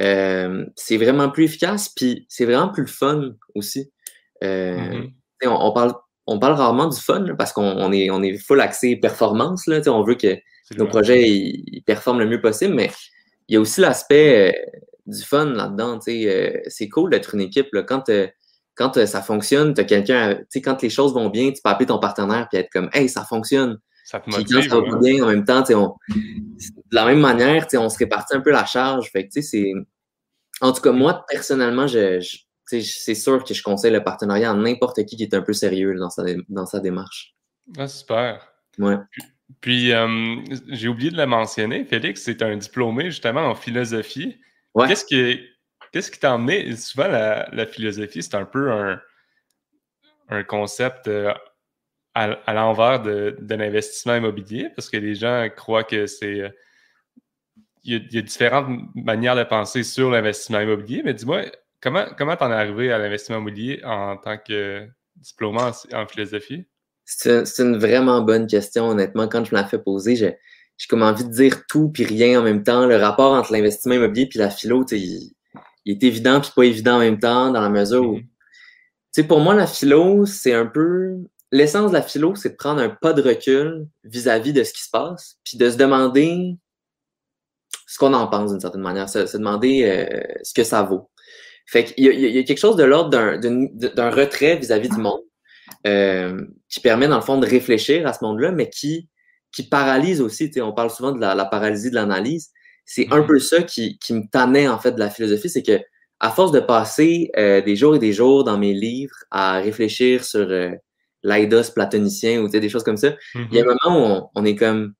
c'est 0.00 0.96
vraiment 0.96 1.30
plus 1.30 1.44
efficace, 1.44 1.88
puis 1.88 2.26
c'est 2.28 2.46
vraiment 2.46 2.70
plus 2.70 2.82
le 2.82 2.88
fun 2.88 3.30
aussi. 3.54 3.92
Mm-hmm. 4.42 5.12
on, 5.44 5.72
parle, 5.72 5.94
on 6.26 6.40
parle 6.40 6.54
rarement 6.54 6.88
du 6.88 6.98
fun 7.00 7.26
parce 7.36 7.52
qu'on 7.52 7.92
est, 7.92 8.10
on 8.10 8.22
est 8.24 8.38
full 8.38 8.60
axé 8.60 8.96
performance. 8.96 9.68
Là, 9.68 9.80
on 9.86 10.02
veut 10.02 10.16
que 10.16 10.36
nos 10.76 10.86
projets 10.86 11.28
ils, 11.28 11.82
performent 11.86 12.20
le 12.20 12.26
mieux 12.26 12.40
possible, 12.40 12.74
mais 12.74 12.90
il 13.48 13.54
y 13.54 13.56
a 13.56 13.60
aussi 13.60 13.80
l'aspect 13.80 14.52
du 15.08 15.22
fun 15.22 15.46
là-dedans. 15.46 15.98
Euh, 16.06 16.60
c'est 16.68 16.88
cool 16.88 17.10
d'être 17.10 17.34
une 17.34 17.40
équipe. 17.40 17.72
Là. 17.72 17.82
Quand, 17.82 18.08
euh, 18.10 18.28
quand 18.74 18.96
euh, 18.96 19.06
ça 19.06 19.22
fonctionne, 19.22 19.74
tu 19.74 19.80
as 19.80 19.84
quelqu'un, 19.84 20.38
quand 20.56 20.82
les 20.82 20.90
choses 20.90 21.14
vont 21.14 21.30
bien, 21.30 21.50
tu 21.50 21.60
peux 21.62 21.70
appeler 21.70 21.86
ton 21.86 21.98
partenaire 21.98 22.46
et 22.52 22.58
être 22.58 22.70
comme 22.70 22.90
Hey, 22.92 23.08
ça 23.08 23.24
fonctionne. 23.24 23.78
Ça 24.04 24.20
te 24.20 24.30
motive, 24.30 24.68
quand 24.68 24.84
ça 24.86 24.90
va 24.90 24.98
bien, 24.98 25.22
en 25.22 25.28
même 25.28 25.44
temps, 25.44 25.62
on, 25.70 25.94
de 26.14 26.80
la 26.92 27.04
même 27.04 27.20
manière, 27.20 27.66
on 27.74 27.90
se 27.90 27.98
répartit 27.98 28.36
un 28.36 28.40
peu 28.40 28.50
la 28.50 28.64
charge. 28.64 29.10
Fait 29.10 29.28
que, 29.28 29.40
c'est... 29.40 29.72
En 30.60 30.72
tout 30.72 30.80
cas, 30.80 30.92
moi, 30.92 31.24
personnellement, 31.28 31.86
je, 31.86 32.18
c'est 32.64 33.14
sûr 33.14 33.44
que 33.44 33.52
je 33.52 33.62
conseille 33.62 33.92
le 33.92 34.02
partenariat 34.02 34.50
à 34.50 34.54
n'importe 34.54 35.04
qui 35.04 35.16
qui 35.16 35.22
est 35.22 35.34
un 35.34 35.42
peu 35.42 35.52
sérieux 35.52 35.94
dans 35.94 36.10
sa, 36.10 36.22
dans 36.48 36.64
sa 36.66 36.80
démarche. 36.80 37.34
Ah, 37.76 37.86
super. 37.86 38.48
Ouais. 38.78 38.96
Puis, 39.60 39.92
j'ai 40.68 40.88
oublié 40.88 41.10
de 41.10 41.16
le 41.18 41.26
mentionner, 41.26 41.84
Félix, 41.84 42.22
c'est 42.22 42.40
un 42.42 42.56
diplômé 42.56 43.06
justement 43.06 43.42
en 43.42 43.54
philosophie. 43.54 44.38
Qu'est-ce 44.76 45.04
qui 45.04 45.40
Qu'est-ce 45.92 46.10
qui 46.10 46.18
t'a 46.18 46.34
emmené? 46.34 46.76
Souvent, 46.76 47.08
la, 47.08 47.66
philosophie, 47.66 48.22
c'est 48.22 48.34
un 48.34 48.44
peu 48.44 48.70
un, 48.70 49.00
un 50.28 50.44
concept 50.44 51.08
euh, 51.08 51.32
à, 52.14 52.52
l'envers 52.52 53.00
de, 53.00 53.36
l'investissement 53.48 54.16
immobilier, 54.16 54.68
parce 54.74 54.90
que 54.90 54.96
les 54.96 55.14
gens 55.14 55.48
croient 55.54 55.84
que 55.84 56.06
c'est. 56.06 56.40
Euh, 56.40 56.48
il 57.84 58.12
y, 58.12 58.18
a, 58.18 58.22
différentes 58.22 58.68
manières 58.94 59.36
de 59.36 59.44
penser 59.44 59.82
sur 59.82 60.10
l'investissement 60.10 60.60
immobilier, 60.60 61.02
mais 61.04 61.14
dis-moi, 61.14 61.44
comment 61.80 62.06
comment 62.18 62.36
t'en 62.36 62.50
es 62.50 62.54
arrivé 62.54 62.92
à 62.92 62.98
l'investissement 62.98 63.38
immobilier 63.38 63.80
en 63.84 64.16
tant 64.18 64.36
que 64.36 64.86
diplômé 65.16 65.60
en, 65.92 66.06
philosophie? 66.06 66.66
C'est 67.04 67.44
une 67.58 67.78
vraiment 67.78 68.20
bonne 68.20 68.46
question, 68.46 68.88
honnêtement. 68.88 69.28
Quand 69.28 69.44
je 69.44 69.54
me 69.54 69.60
la 69.60 69.66
fais 69.66 69.78
poser, 69.78 70.16
j'ai 70.16 70.36
j'ai 70.78 70.86
comme 70.86 71.02
envie 71.02 71.24
de 71.24 71.30
dire 71.30 71.66
tout 71.66 71.90
puis 71.90 72.04
rien 72.04 72.40
en 72.40 72.42
même 72.42 72.62
temps. 72.62 72.86
Le 72.86 72.96
rapport 72.96 73.32
entre 73.32 73.52
l'investissement 73.52 73.94
immobilier 73.94 74.26
puis 74.26 74.38
la 74.38 74.48
philo, 74.48 74.84
il, 74.92 75.32
il, 75.84 75.92
est 75.92 76.02
évident 76.04 76.40
puis 76.40 76.52
pas 76.54 76.62
évident 76.62 76.94
en 76.96 77.00
même 77.00 77.18
temps 77.18 77.50
dans 77.50 77.60
la 77.60 77.68
mesure 77.68 78.08
où, 78.08 78.18
mm-hmm. 78.18 79.26
pour 79.26 79.40
moi, 79.40 79.54
la 79.54 79.66
philo, 79.66 80.24
c'est 80.24 80.54
un 80.54 80.66
peu, 80.66 81.16
l'essence 81.50 81.90
de 81.90 81.96
la 81.96 82.02
philo, 82.02 82.36
c'est 82.36 82.50
de 82.50 82.56
prendre 82.56 82.80
un 82.80 82.90
pas 82.90 83.12
de 83.12 83.22
recul 83.22 83.88
vis-à-vis 84.04 84.52
de 84.52 84.62
ce 84.62 84.72
qui 84.72 84.82
se 84.82 84.90
passe 84.90 85.38
puis 85.44 85.58
de 85.58 85.68
se 85.68 85.76
demander 85.76 86.56
ce 87.86 87.98
qu'on 87.98 88.14
en 88.14 88.28
pense 88.28 88.52
d'une 88.52 88.60
certaine 88.60 88.82
manière, 88.82 89.08
se, 89.08 89.36
demander 89.36 89.82
euh, 89.84 90.22
ce 90.44 90.54
que 90.54 90.62
ça 90.62 90.82
vaut. 90.82 91.10
Fait 91.66 91.84
qu'il 91.84 92.04
y, 92.04 92.30
y, 92.32 92.38
a 92.38 92.42
quelque 92.44 92.58
chose 92.58 92.76
de 92.76 92.84
l'ordre 92.84 93.10
d'un 93.10 94.10
retrait 94.10 94.56
vis-à-vis 94.56 94.88
du 94.88 94.96
monde 94.96 95.20
euh, 95.86 96.46
qui 96.68 96.80
permet, 96.80 97.08
dans 97.08 97.16
le 97.16 97.22
fond, 97.22 97.38
de 97.38 97.46
réfléchir 97.46 98.06
à 98.06 98.12
ce 98.12 98.24
monde-là, 98.24 98.52
mais 98.52 98.70
qui 98.70 99.08
qui 99.58 99.68
paralyse 99.68 100.20
aussi. 100.20 100.52
On 100.60 100.72
parle 100.72 100.90
souvent 100.90 101.10
de 101.10 101.20
la, 101.20 101.44
paralysie 101.44 101.90
de 101.90 101.96
l'analyse. 101.96 102.50
C'est 102.84 103.08
un 103.10 103.22
mhm. 103.22 103.26
peu 103.26 103.38
ça 103.40 103.62
qui, 103.64 103.98
qui, 103.98 104.14
me 104.14 104.22
tannait 104.30 104.68
en 104.68 104.78
fait 104.78 104.92
de 104.92 105.00
la 105.00 105.10
philosophie, 105.10 105.50
c'est 105.50 105.64
que 105.64 105.80
à 106.20 106.30
force 106.30 106.52
de 106.52 106.60
passer 106.60 107.30
euh, 107.36 107.60
des 107.60 107.74
jours 107.74 107.96
et 107.96 107.98
des 107.98 108.12
jours 108.12 108.44
dans 108.44 108.56
mes 108.56 108.72
livres 108.72 109.16
à 109.32 109.58
réfléchir 109.58 110.24
sur 110.24 110.48
euh, 110.48 110.70
l'aidos 111.24 111.72
platonicien 111.74 112.40
ou 112.40 112.48
des 112.48 112.68
choses 112.68 112.84
comme 112.84 112.96
ça, 112.96 113.14
il 113.34 113.52
y 113.52 113.60
a 113.60 113.62
un 113.62 113.66
mhm. 113.66 113.76
moment 113.84 114.18
où 114.18 114.30
on, 114.36 114.44
est 114.44 114.54
comme. 114.54 114.94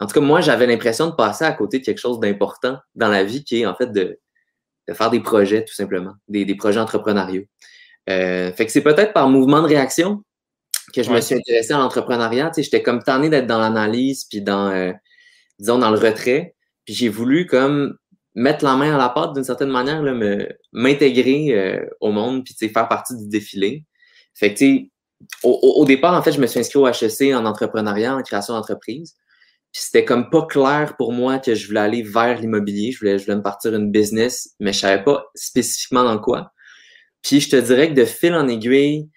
En 0.00 0.06
tout 0.06 0.14
cas, 0.14 0.20
moi, 0.20 0.40
j'avais 0.40 0.66
l'impression 0.66 1.10
de 1.10 1.14
passer 1.14 1.44
à 1.44 1.52
côté 1.52 1.78
de 1.78 1.84
quelque 1.84 2.00
chose 2.00 2.18
d'important 2.18 2.78
dans 2.94 3.08
la 3.08 3.24
vie 3.24 3.44
qui 3.44 3.60
est 3.60 3.66
en 3.66 3.74
fait 3.74 3.92
de, 3.92 4.18
de 4.88 4.94
faire 4.94 5.10
des 5.10 5.20
projets, 5.20 5.66
tout 5.66 5.74
simplement, 5.74 6.14
des, 6.28 6.46
des 6.46 6.54
projets 6.54 6.80
entrepreneuriaux. 6.80 7.44
Euh, 8.08 8.52
fait 8.52 8.64
que 8.64 8.72
c'est 8.72 8.82
peut-être 8.82 9.12
par 9.12 9.28
mouvement 9.28 9.60
de 9.60 9.68
réaction, 9.68 10.24
que 10.94 11.02
je 11.02 11.10
me 11.10 11.20
suis 11.20 11.34
intéressé 11.34 11.72
à 11.72 11.78
l'entrepreneuriat. 11.78 12.50
Tu 12.50 12.56
sais, 12.56 12.62
j'étais 12.62 12.82
comme 12.82 13.02
tanné 13.02 13.28
d'être 13.28 13.46
dans 13.46 13.58
l'analyse, 13.58 14.24
puis 14.24 14.42
dans, 14.42 14.68
euh, 14.68 14.92
disons, 15.58 15.78
dans 15.78 15.90
le 15.90 15.98
retrait. 15.98 16.54
Puis 16.84 16.94
j'ai 16.94 17.08
voulu 17.08 17.46
comme 17.46 17.96
mettre 18.34 18.64
la 18.64 18.76
main 18.76 18.94
à 18.94 18.98
la 18.98 19.08
pâte 19.08 19.34
d'une 19.34 19.44
certaine 19.44 19.70
manière, 19.70 20.02
m'intégrer 20.72 21.48
euh, 21.50 21.86
au 22.00 22.12
monde, 22.12 22.44
puis 22.44 22.54
tu 22.54 22.66
sais, 22.66 22.72
faire 22.72 22.88
partie 22.88 23.16
du 23.16 23.28
défilé. 23.28 23.84
Fait 24.34 24.54
que, 24.54 24.58
tu 24.58 24.76
sais, 24.76 24.90
au, 25.42 25.50
au, 25.50 25.84
départ, 25.84 26.14
en 26.14 26.22
fait, 26.22 26.32
je 26.32 26.40
me 26.40 26.46
suis 26.46 26.58
inscrit 26.60 26.78
au 26.78 26.86
HEC 26.86 27.34
en 27.34 27.44
entrepreneuriat, 27.44 28.16
en 28.16 28.22
création 28.22 28.54
d'entreprise. 28.54 29.14
Puis 29.72 29.82
c'était 29.84 30.04
comme 30.04 30.28
pas 30.28 30.46
clair 30.46 30.96
pour 30.98 31.12
moi 31.12 31.38
que 31.38 31.54
je 31.54 31.66
voulais 31.66 31.80
aller 31.80 32.02
vers 32.02 32.38
l'immobilier. 32.38 32.92
Je 32.92 32.98
voulais, 32.98 33.18
je 33.18 33.24
voulais 33.24 33.36
me 33.36 33.42
partir 33.42 33.74
une 33.74 33.90
business, 33.90 34.54
mais 34.60 34.72
je 34.72 34.80
savais 34.80 35.02
pas 35.02 35.24
spécifiquement 35.34 36.04
dans 36.04 36.18
quoi. 36.18 36.52
Puis 37.22 37.40
je 37.40 37.48
te 37.48 37.56
dirais 37.56 37.88
que 37.88 37.94
de 37.94 38.04
fil 38.04 38.34
en 38.34 38.48
aiguille, 38.48 39.08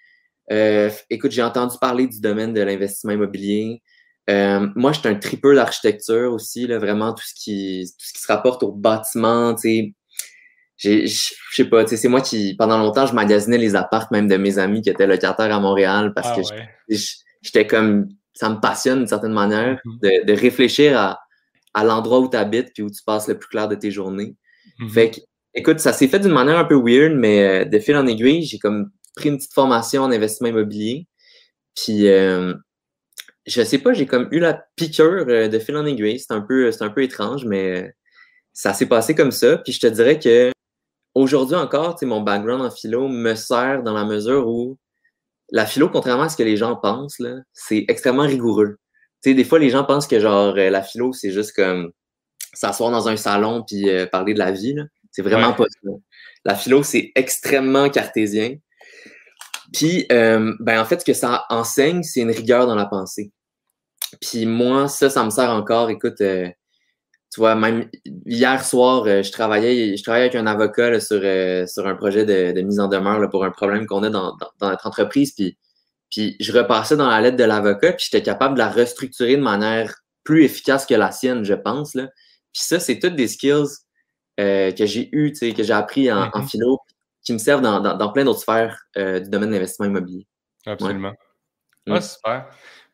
euh, 0.52 0.90
écoute, 1.10 1.32
j'ai 1.32 1.42
entendu 1.42 1.76
parler 1.80 2.06
du 2.06 2.20
domaine 2.20 2.52
de 2.52 2.60
l'investissement 2.60 3.12
immobilier. 3.12 3.82
Euh, 4.28 4.68
moi, 4.74 4.92
je 4.92 5.00
suis 5.00 5.08
un 5.08 5.14
tripeur 5.14 5.54
d'architecture 5.54 6.32
aussi, 6.32 6.66
là, 6.66 6.78
vraiment 6.78 7.12
tout 7.12 7.24
ce 7.24 7.34
qui 7.34 7.84
tout 7.98 8.06
ce 8.06 8.12
qui 8.12 8.20
se 8.20 8.32
rapporte 8.32 8.62
au 8.62 8.72
bâtiment, 8.72 9.54
tu 9.54 9.60
sais. 9.60 9.94
Je 10.78 11.06
sais 11.52 11.64
pas, 11.64 11.86
c'est 11.86 12.08
moi 12.08 12.20
qui, 12.20 12.54
pendant 12.54 12.76
longtemps, 12.76 13.06
je 13.06 13.14
magasinais 13.14 13.56
les 13.56 13.74
appartes 13.76 14.10
même 14.10 14.28
de 14.28 14.36
mes 14.36 14.58
amis 14.58 14.82
qui 14.82 14.90
étaient 14.90 15.06
locataires 15.06 15.54
à 15.54 15.58
Montréal 15.58 16.12
parce 16.14 16.28
ah 16.30 16.36
que 16.36 16.94
j'étais 17.40 17.66
comme, 17.66 18.08
ça 18.34 18.50
me 18.50 18.60
passionne 18.60 18.98
d'une 18.98 19.06
certaine 19.06 19.32
manière 19.32 19.80
mm-hmm. 19.86 20.26
de, 20.26 20.26
de, 20.26 20.38
réfléchir 20.38 20.98
à, 20.98 21.18
à 21.72 21.82
l'endroit 21.82 22.20
où 22.20 22.28
tu 22.28 22.36
habites 22.36 22.74
puis 22.74 22.82
où 22.82 22.90
tu 22.90 23.02
passes 23.06 23.26
le 23.26 23.38
plus 23.38 23.48
clair 23.48 23.68
de 23.68 23.74
tes 23.74 23.90
journées. 23.90 24.36
Mm-hmm. 24.80 24.90
Fait 24.90 25.10
que, 25.12 25.20
écoute, 25.54 25.80
ça 25.80 25.94
s'est 25.94 26.08
fait 26.08 26.18
d'une 26.18 26.32
manière 26.32 26.58
un 26.58 26.66
peu 26.66 26.78
weird, 26.78 27.14
mais 27.14 27.62
euh, 27.62 27.64
de 27.64 27.78
fil 27.78 27.96
en 27.96 28.06
aiguille, 28.06 28.42
j'ai 28.42 28.58
comme 28.58 28.90
pris 29.16 29.30
une 29.30 29.38
petite 29.38 29.54
formation 29.54 30.02
en 30.02 30.12
investissement 30.12 30.48
immobilier. 30.48 31.08
Puis, 31.74 32.08
euh, 32.08 32.54
je 33.46 33.62
sais 33.62 33.78
pas, 33.78 33.92
j'ai 33.92 34.06
comme 34.06 34.28
eu 34.30 34.38
la 34.38 34.64
piqûre 34.76 35.26
euh, 35.28 35.48
de 35.48 35.58
fil 35.58 35.76
en 35.76 35.86
aiguille. 35.86 36.20
C'est 36.20 36.32
un 36.32 36.40
peu, 36.40 36.70
c'est 36.70 36.84
un 36.84 36.90
peu 36.90 37.02
étrange, 37.02 37.44
mais 37.44 37.92
ça 38.52 38.72
s'est 38.72 38.86
passé 38.86 39.14
comme 39.14 39.32
ça. 39.32 39.58
Puis, 39.58 39.72
je 39.72 39.80
te 39.80 39.86
dirais 39.88 40.18
que 40.18 40.52
aujourd'hui 41.14 41.56
encore, 41.56 41.96
mon 42.02 42.20
background 42.20 42.62
en 42.62 42.70
philo 42.70 43.08
me 43.08 43.34
sert 43.34 43.82
dans 43.82 43.94
la 43.94 44.04
mesure 44.04 44.46
où 44.46 44.78
la 45.50 45.66
philo, 45.66 45.88
contrairement 45.88 46.24
à 46.24 46.28
ce 46.28 46.36
que 46.36 46.42
les 46.42 46.56
gens 46.56 46.76
pensent, 46.76 47.20
c'est 47.52 47.84
extrêmement 47.88 48.24
rigoureux. 48.24 48.78
Tu 49.22 49.30
sais, 49.30 49.34
des 49.34 49.44
fois, 49.44 49.58
les 49.58 49.70
gens 49.70 49.84
pensent 49.84 50.06
que 50.06 50.20
genre 50.20 50.54
euh, 50.56 50.70
la 50.70 50.82
philo, 50.82 51.12
c'est 51.12 51.30
juste 51.30 51.52
comme 51.54 51.92
s'asseoir 52.52 52.90
dans 52.90 53.08
un 53.08 53.16
salon 53.16 53.64
puis 53.66 53.86
parler 54.10 54.34
de 54.34 54.38
la 54.38 54.50
vie. 54.50 54.74
C'est 55.10 55.22
vraiment 55.22 55.52
pas 55.52 55.64
ça. 55.64 55.90
La 56.44 56.54
philo, 56.54 56.82
c'est 56.82 57.12
extrêmement 57.14 57.90
cartésien. 57.90 58.56
Puis, 59.72 60.06
euh, 60.12 60.54
ben, 60.60 60.80
en 60.80 60.84
fait, 60.84 61.00
ce 61.00 61.04
que 61.04 61.14
ça 61.14 61.44
enseigne, 61.50 62.02
c'est 62.02 62.20
une 62.20 62.30
rigueur 62.30 62.66
dans 62.66 62.74
la 62.74 62.86
pensée. 62.86 63.32
puis 64.20 64.46
moi, 64.46 64.88
ça, 64.88 65.10
ça 65.10 65.24
me 65.24 65.30
sert 65.30 65.50
encore. 65.50 65.90
Écoute, 65.90 66.20
euh, 66.20 66.48
tu 67.32 67.40
vois, 67.40 67.54
même 67.56 67.90
hier 68.26 68.64
soir, 68.64 69.04
euh, 69.06 69.22
je 69.22 69.32
travaillais, 69.32 69.96
je 69.96 70.02
travaillais 70.02 70.26
avec 70.26 70.36
un 70.36 70.46
avocat 70.46 71.00
sur, 71.00 71.20
euh, 71.22 71.66
sur 71.66 71.86
un 71.86 71.94
projet 71.96 72.24
de, 72.24 72.60
mise 72.62 72.80
en 72.80 72.88
demeure 72.88 73.28
pour 73.30 73.44
un 73.44 73.50
problème 73.50 73.86
qu'on 73.86 74.02
a 74.04 74.10
dans, 74.10 74.36
notre 74.60 74.86
entreprise. 74.86 75.32
Puis, 75.34 75.58
puis 76.10 76.36
je 76.40 76.52
repassais 76.52 76.96
dans 76.96 77.08
la 77.08 77.20
lettre 77.20 77.36
de 77.36 77.44
l'avocat, 77.44 77.92
puis 77.92 78.06
j'étais 78.10 78.22
capable 78.22 78.54
de 78.54 78.60
la 78.60 78.70
restructurer 78.70 79.36
de 79.36 79.42
manière 79.42 79.94
plus 80.24 80.44
efficace 80.44 80.86
que 80.86 80.94
la 80.94 81.12
sienne, 81.12 81.44
je 81.44 81.54
pense. 81.54 81.94
Là. 81.94 82.08
Puis 82.52 82.62
ça, 82.64 82.80
c'est 82.80 82.98
toutes 82.98 83.16
des 83.16 83.28
skills 83.28 83.66
que 84.38 84.86
j'ai 84.86 85.08
eues, 85.12 85.32
que 85.32 85.62
j'ai 85.62 85.72
appris 85.72 86.12
en, 86.12 86.24
en, 86.24 86.28
mm-hmm. 86.28 86.48
philo, 86.48 86.78
qui 87.26 87.32
me 87.32 87.38
servent 87.38 87.60
dans, 87.60 88.12
plein 88.12 88.24
d'autres 88.24 88.40
sphères 88.40 88.80
du 88.94 89.28
domaine 89.28 89.50
de 89.50 89.54
l'investissement 89.54 89.86
immobilier. 89.86 90.26
Absolument. 90.64 91.12
Ah, 91.88 92.00
super. 92.00 92.48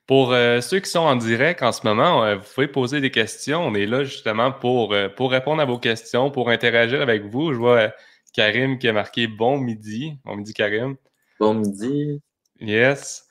Pour 0.07 0.33
euh, 0.33 0.61
ceux 0.61 0.81
qui 0.81 0.91
sont 0.91 1.01
en 1.01 1.17
direct 1.17 1.63
en 1.63 1.73
ce 1.73 1.87
moment, 1.87 2.25
euh, 2.25 2.37
vous 2.37 2.45
pouvez 2.55 2.69
poser 2.69 3.01
des 3.01 3.11
questions. 3.11 3.65
On 3.65 3.75
est 3.75 3.87
là 3.87 4.05
justement 4.05 4.53
pour, 4.53 4.93
euh, 4.93 5.09
pour 5.09 5.31
répondre 5.31 5.63
à 5.63 5.65
vos 5.65 5.79
questions, 5.79 6.31
pour 6.31 6.51
interagir 6.51 7.01
avec 7.01 7.25
vous. 7.25 7.53
Je 7.53 7.59
vois 7.59 7.93
Karim 8.33 8.79
qui 8.79 8.89
a 8.89 8.93
marqué 8.93 9.27
bon 9.27 9.59
midi. 9.59 10.19
Bon 10.25 10.37
midi, 10.37 10.53
Karim. 10.53 10.97
Bon 11.39 11.55
midi. 11.55 12.21
Yes. 12.61 13.27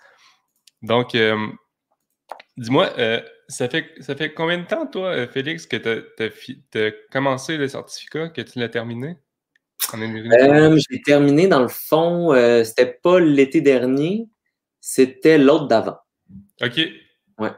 Donc, 0.81 1.15
dis-moi, 2.58 2.89
ça, 3.48 3.70
fait, 3.70 3.93
ça 4.00 4.15
fait 4.15 4.34
combien 4.34 4.58
de 4.58 4.65
temps, 4.65 4.88
toi, 4.88 5.27
Félix, 5.27 5.67
que 5.67 5.77
tu 5.77 6.79
as, 6.79 6.91
commencé 7.12 7.58
le 7.58 7.67
certificat, 7.67 8.29
que 8.29 8.41
tu 8.41 8.60
l'as 8.60 8.70
terminé? 8.70 9.17
J'ai 10.89 11.01
terminé 11.01 11.48
dans 11.48 11.62
le 11.62 11.67
fond, 11.67 12.33
c'était 12.63 12.98
pas 13.01 13.19
l'été 13.19 13.62
dernier, 13.62 14.27
c'était 14.79 15.38
l'autre 15.38 15.67
d'avant. 15.67 15.98
OK. 16.62 16.79
Ouais. 17.39 17.51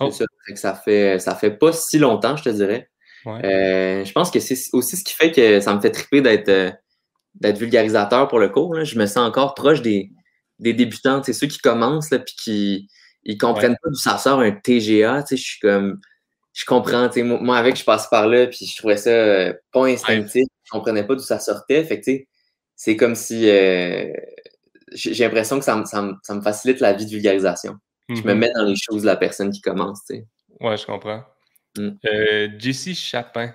Oh. 0.00 0.10
Ça. 0.10 0.24
Ça 0.54 0.74
fait 0.74 1.18
ça 1.18 1.34
fait 1.36 1.52
pas 1.52 1.72
si 1.72 1.98
longtemps, 1.98 2.36
je 2.36 2.44
te 2.44 2.48
dirais. 2.48 2.90
Euh, 3.26 4.04
je 4.04 4.12
pense 4.12 4.30
que 4.30 4.40
c'est 4.40 4.56
aussi 4.72 4.96
ce 4.96 5.04
qui 5.04 5.14
fait 5.14 5.30
que 5.30 5.60
ça 5.60 5.74
me 5.74 5.80
fait 5.80 5.92
triper 5.92 6.20
d'être 6.20 6.48
euh, 6.48 6.70
d'être 7.36 7.58
vulgarisateur 7.58 8.28
pour 8.28 8.38
le 8.38 8.48
cours. 8.48 8.84
Je 8.84 8.98
me 8.98 9.06
sens 9.06 9.28
encore 9.28 9.54
proche 9.54 9.80
des, 9.80 10.10
des 10.58 10.72
débutants, 10.72 11.22
ceux 11.22 11.46
qui 11.46 11.58
commencent 11.58 12.10
là, 12.10 12.18
puis 12.18 12.34
qui 12.36 12.88
ils 13.24 13.38
comprennent 13.38 13.76
pas 13.80 13.88
d'où 13.90 13.94
ça 13.94 14.18
sort 14.18 14.40
un 14.40 14.50
TGA. 14.50 15.24
Je 15.30 15.36
suis 15.36 15.60
comme 15.60 16.00
je 16.52 16.64
comprends. 16.66 17.08
Moi, 17.16 17.56
avec, 17.56 17.76
je 17.76 17.84
passe 17.84 18.08
par 18.08 18.26
là, 18.26 18.46
puis 18.46 18.66
je 18.66 18.76
trouvais 18.76 18.96
ça 18.96 19.10
euh, 19.10 19.54
pas 19.72 19.86
instinctif. 19.86 20.44
Je 20.72 20.78
comprenais 20.78 21.06
pas 21.06 21.14
d'où 21.14 21.20
ça 21.20 21.38
sortait. 21.38 21.84
Fait 21.84 22.00
que 22.00 22.10
c'est 22.74 22.96
comme 22.96 23.14
si 23.14 23.42
j'ai 24.94 25.24
l'impression 25.24 25.58
que 25.58 25.64
ça 25.64 25.76
me, 25.76 25.84
ça, 25.84 26.34
me, 26.34 26.40
facilite 26.40 26.80
la 26.80 26.92
vie 26.92 27.04
de 27.04 27.10
vulgarisation. 27.10 27.76
Je 28.08 28.22
me 28.22 28.32
mhm. 28.34 28.38
mets 28.38 28.52
dans 28.54 28.64
les 28.64 28.76
choses 28.76 29.02
de 29.02 29.06
la 29.06 29.16
personne 29.16 29.50
qui 29.50 29.60
commence. 29.60 30.00
Tu 30.06 30.16
sais. 30.16 30.26
Ouais, 30.60 30.76
je 30.76 30.86
comprends. 30.86 31.24
Mm. 31.76 31.90
Euh, 32.06 32.48
Jessie 32.58 32.94
Chapin. 32.94 33.54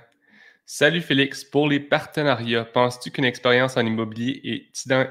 Salut 0.65 1.01
Félix. 1.01 1.43
Pour 1.43 1.67
les 1.67 1.79
partenariats, 1.79 2.65
penses-tu 2.65 3.12
qu'une 3.12 3.25
expérience 3.25 3.77
en 3.77 3.86
immobilier 3.86 4.41
est, 4.43 5.07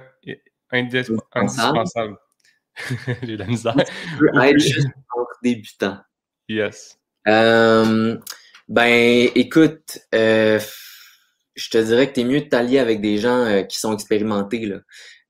indispensable? 0.70 2.18
J'ai 3.22 3.36
de 3.36 3.36
la 3.38 3.46
misère. 3.46 3.74
Tu 3.74 4.18
peux 4.18 4.42
être 4.42 4.58
juste 4.58 4.88
pour 5.08 5.26
débutants. 5.42 5.98
Yes. 6.48 6.98
Euh, 7.26 8.18
ben, 8.68 9.30
écoute, 9.34 9.98
euh, 10.14 10.60
je 11.56 11.70
te 11.70 11.78
dirais 11.78 12.08
que 12.08 12.14
tu 12.14 12.20
es 12.20 12.24
mieux 12.24 12.42
de 12.42 12.48
t'allier 12.48 12.78
avec 12.78 13.00
des 13.00 13.18
gens 13.18 13.64
qui 13.68 13.78
sont 13.78 13.92
expérimentés. 13.92 14.66
Là. 14.66 14.76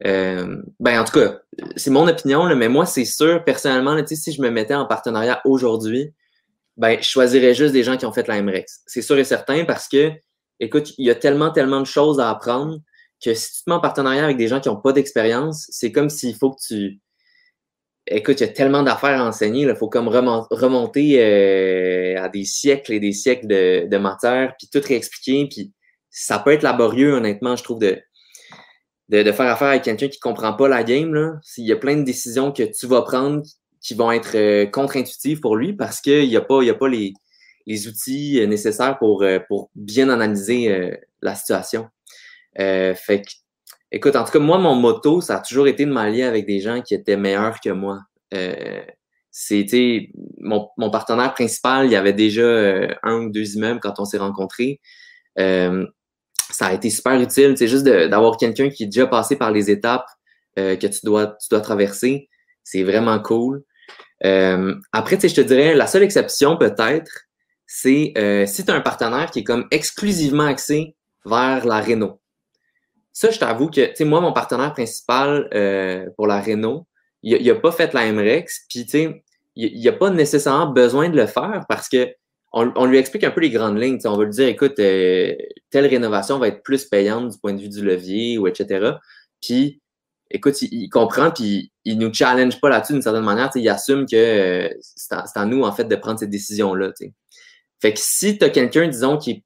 Euh, 0.04 0.62
ben, 0.78 1.00
en 1.00 1.04
tout 1.04 1.18
cas, 1.18 1.38
c'est 1.76 1.90
mon 1.90 2.06
opinion, 2.06 2.44
là, 2.44 2.54
mais 2.54 2.68
moi, 2.68 2.84
c'est 2.86 3.04
sûr, 3.04 3.42
personnellement, 3.44 3.94
là, 3.94 4.06
si 4.06 4.32
je 4.32 4.42
me 4.42 4.50
mettais 4.50 4.74
en 4.74 4.86
partenariat 4.86 5.40
aujourd'hui, 5.44 6.12
ben, 6.76 6.98
je 7.00 7.08
choisirais 7.08 7.54
juste 7.54 7.72
des 7.72 7.82
gens 7.82 7.96
qui 7.96 8.04
ont 8.04 8.12
fait 8.12 8.28
la 8.28 8.42
MREX. 8.42 8.82
C'est 8.86 9.02
sûr 9.02 9.18
et 9.18 9.24
certain 9.24 9.64
parce 9.64 9.88
que, 9.88 10.12
écoute, 10.60 10.92
il 10.98 11.06
y 11.06 11.10
a 11.10 11.14
tellement, 11.14 11.50
tellement 11.50 11.80
de 11.80 11.86
choses 11.86 12.20
à 12.20 12.28
apprendre 12.28 12.80
que 13.24 13.32
si 13.32 13.52
tu 13.52 13.64
te 13.64 13.70
mets 13.70 13.76
en 13.76 13.80
partenariat 13.80 14.24
avec 14.24 14.36
des 14.36 14.48
gens 14.48 14.60
qui 14.60 14.68
n'ont 14.68 14.80
pas 14.80 14.92
d'expérience, 14.92 15.66
c'est 15.70 15.92
comme 15.92 16.10
s'il 16.10 16.34
faut 16.36 16.50
que 16.50 16.60
tu. 16.66 17.00
Écoute, 18.08 18.40
il 18.40 18.46
y 18.46 18.50
a 18.50 18.52
tellement 18.52 18.82
d'affaires 18.82 19.20
à 19.20 19.26
enseigner, 19.26 19.62
il 19.62 19.74
faut 19.74 19.88
comme 19.88 20.06
remonter 20.08 21.20
euh, 21.20 22.22
à 22.22 22.28
des 22.28 22.44
siècles 22.44 22.92
et 22.92 23.00
des 23.00 23.12
siècles 23.12 23.48
de, 23.48 23.88
de 23.88 23.96
matière, 23.96 24.54
puis 24.56 24.68
tout 24.72 24.86
réexpliquer, 24.86 25.48
puis 25.48 25.72
ça 26.18 26.38
peut 26.38 26.52
être 26.52 26.62
laborieux, 26.62 27.12
honnêtement, 27.12 27.56
je 27.56 27.62
trouve, 27.62 27.78
de, 27.78 28.00
de, 29.10 29.32
faire 29.32 29.52
affaire 29.52 29.68
avec 29.68 29.82
quelqu'un 29.82 30.08
qui 30.08 30.16
ne 30.16 30.22
comprend 30.22 30.54
pas 30.54 30.66
la 30.66 30.82
game, 30.82 31.12
là, 31.12 31.34
s'il 31.42 31.66
y 31.66 31.72
a 31.72 31.76
plein 31.76 31.94
de 31.94 32.04
décisions 32.04 32.52
que 32.52 32.62
tu 32.62 32.86
vas 32.86 33.02
prendre 33.02 33.42
qui 33.82 33.92
vont 33.92 34.10
être 34.10 34.34
euh, 34.34 34.64
contre-intuitives 34.64 35.40
pour 35.40 35.56
lui 35.56 35.74
parce 35.74 36.00
qu'il 36.00 36.26
n'y 36.26 36.36
a 36.36 36.40
pas, 36.40 36.62
il 36.62 36.68
y 36.68 36.70
a 36.70 36.74
pas 36.74 36.88
les, 36.88 37.12
les 37.66 37.86
outils 37.86 38.40
euh, 38.40 38.46
nécessaires 38.46 38.98
pour, 38.98 39.22
euh, 39.22 39.40
pour 39.46 39.70
bien 39.74 40.08
analyser 40.08 40.90
la 41.20 41.34
situation. 41.34 41.86
fait 42.56 43.22
que, 43.22 43.30
écoute, 43.92 44.16
en 44.16 44.24
tout 44.24 44.32
cas, 44.32 44.38
moi, 44.38 44.56
mon 44.56 44.74
motto, 44.74 45.20
ça 45.20 45.36
a 45.36 45.40
toujours 45.40 45.68
été 45.68 45.84
de 45.84 45.92
m'allier 45.92 46.22
avec 46.22 46.46
des 46.46 46.60
gens 46.60 46.80
qui 46.80 46.94
étaient 46.94 47.18
meilleurs 47.18 47.60
que 47.60 47.70
moi. 47.70 48.00
C'était 49.30 50.08
mon, 50.38 50.70
mon, 50.78 50.90
partenaire 50.90 51.34
principal, 51.34 51.84
il 51.84 51.92
y 51.92 51.96
avait 51.96 52.14
déjà 52.14 52.88
un 53.02 53.16
ou 53.16 53.30
deux 53.30 53.54
immeubles 53.56 53.80
quand 53.80 54.00
on 54.00 54.06
s'est 54.06 54.16
rencontrés 54.16 54.80
ça 56.50 56.66
a 56.66 56.72
été 56.72 56.90
super 56.90 57.20
utile. 57.20 57.56
C'est 57.56 57.68
juste 57.68 57.84
d'avoir 57.84 58.36
quelqu'un 58.36 58.68
qui 58.68 58.84
est 58.84 58.86
déjà 58.86 59.06
passé 59.06 59.36
par 59.36 59.50
les 59.50 59.70
étapes 59.70 60.06
euh, 60.58 60.76
que 60.76 60.86
tu 60.86 61.00
dois, 61.04 61.36
tu 61.40 61.48
dois 61.50 61.60
traverser. 61.60 62.28
C'est 62.62 62.82
vraiment 62.82 63.18
cool. 63.20 63.62
Euh, 64.24 64.74
après, 64.92 65.18
je 65.20 65.34
te 65.34 65.40
dirais, 65.40 65.74
la 65.74 65.86
seule 65.86 66.02
exception 66.02 66.56
peut-être, 66.56 67.26
c'est 67.66 68.12
euh, 68.16 68.46
si 68.46 68.64
tu 68.64 68.70
as 68.70 68.74
un 68.74 68.80
partenaire 68.80 69.30
qui 69.30 69.40
est 69.40 69.44
comme 69.44 69.66
exclusivement 69.70 70.46
axé 70.46 70.96
vers 71.24 71.66
la 71.66 71.80
Renault. 71.80 72.20
Ça, 73.12 73.30
je 73.30 73.38
t'avoue 73.38 73.68
que, 73.68 73.86
tu 73.86 73.96
sais, 73.96 74.04
moi, 74.04 74.20
mon 74.20 74.32
partenaire 74.32 74.72
principal 74.72 75.48
pour 76.16 76.26
la 76.26 76.40
Renault, 76.40 76.86
il 77.22 77.44
n'a 77.44 77.54
pas 77.54 77.72
fait 77.72 77.92
la 77.94 78.12
MREX, 78.12 78.66
puis 78.68 78.84
tu 78.84 78.90
sais, 78.90 79.24
il 79.56 79.82
n'a 79.82 79.92
pas 79.92 80.10
nécessairement 80.10 80.66
besoin 80.66 81.08
de 81.08 81.16
le 81.16 81.26
faire 81.26 81.64
parce 81.68 81.88
que 81.88 82.14
on, 82.56 82.86
lui 82.86 82.96
explique 82.96 83.24
un 83.24 83.30
peu 83.30 83.42
les 83.42 83.50
grandes 83.50 83.78
lignes. 83.78 83.98
On 84.06 84.16
va 84.16 84.24
lui 84.24 84.30
dire, 84.30 84.48
écoute, 84.48 84.78
euh, 84.78 85.34
telle 85.70 85.86
rénovation 85.86 86.38
va 86.38 86.48
être 86.48 86.62
plus 86.62 86.86
payante 86.86 87.30
du 87.30 87.38
point 87.38 87.52
de 87.52 87.60
vue 87.60 87.68
du 87.68 87.84
levier, 87.84 88.38
ou 88.38 88.46
etc. 88.46 88.92
Puis, 89.42 89.82
écoute, 90.30 90.62
il, 90.62 90.88
comprend, 90.88 91.30
puis 91.30 91.70
il 91.84 91.98
nous 91.98 92.12
challenge 92.12 92.58
pas 92.58 92.70
là-dessus 92.70 92.94
d'une 92.94 93.02
certaine 93.02 93.24
manière. 93.24 93.50
Il 93.54 93.68
assume 93.68 94.06
que 94.06 94.16
euh, 94.16 94.68
c'est 94.80 95.14
à, 95.14 95.44
nous, 95.44 95.64
en 95.64 95.72
fait, 95.72 95.84
de 95.84 95.96
prendre 95.96 96.18
cette 96.18 96.30
décision-là. 96.30 96.92
Fait 97.82 97.92
que 97.92 98.00
si 98.00 98.38
tu 98.38 98.44
as 98.44 98.48
quelqu'un, 98.48 98.88
disons, 98.88 99.18
qui 99.18 99.44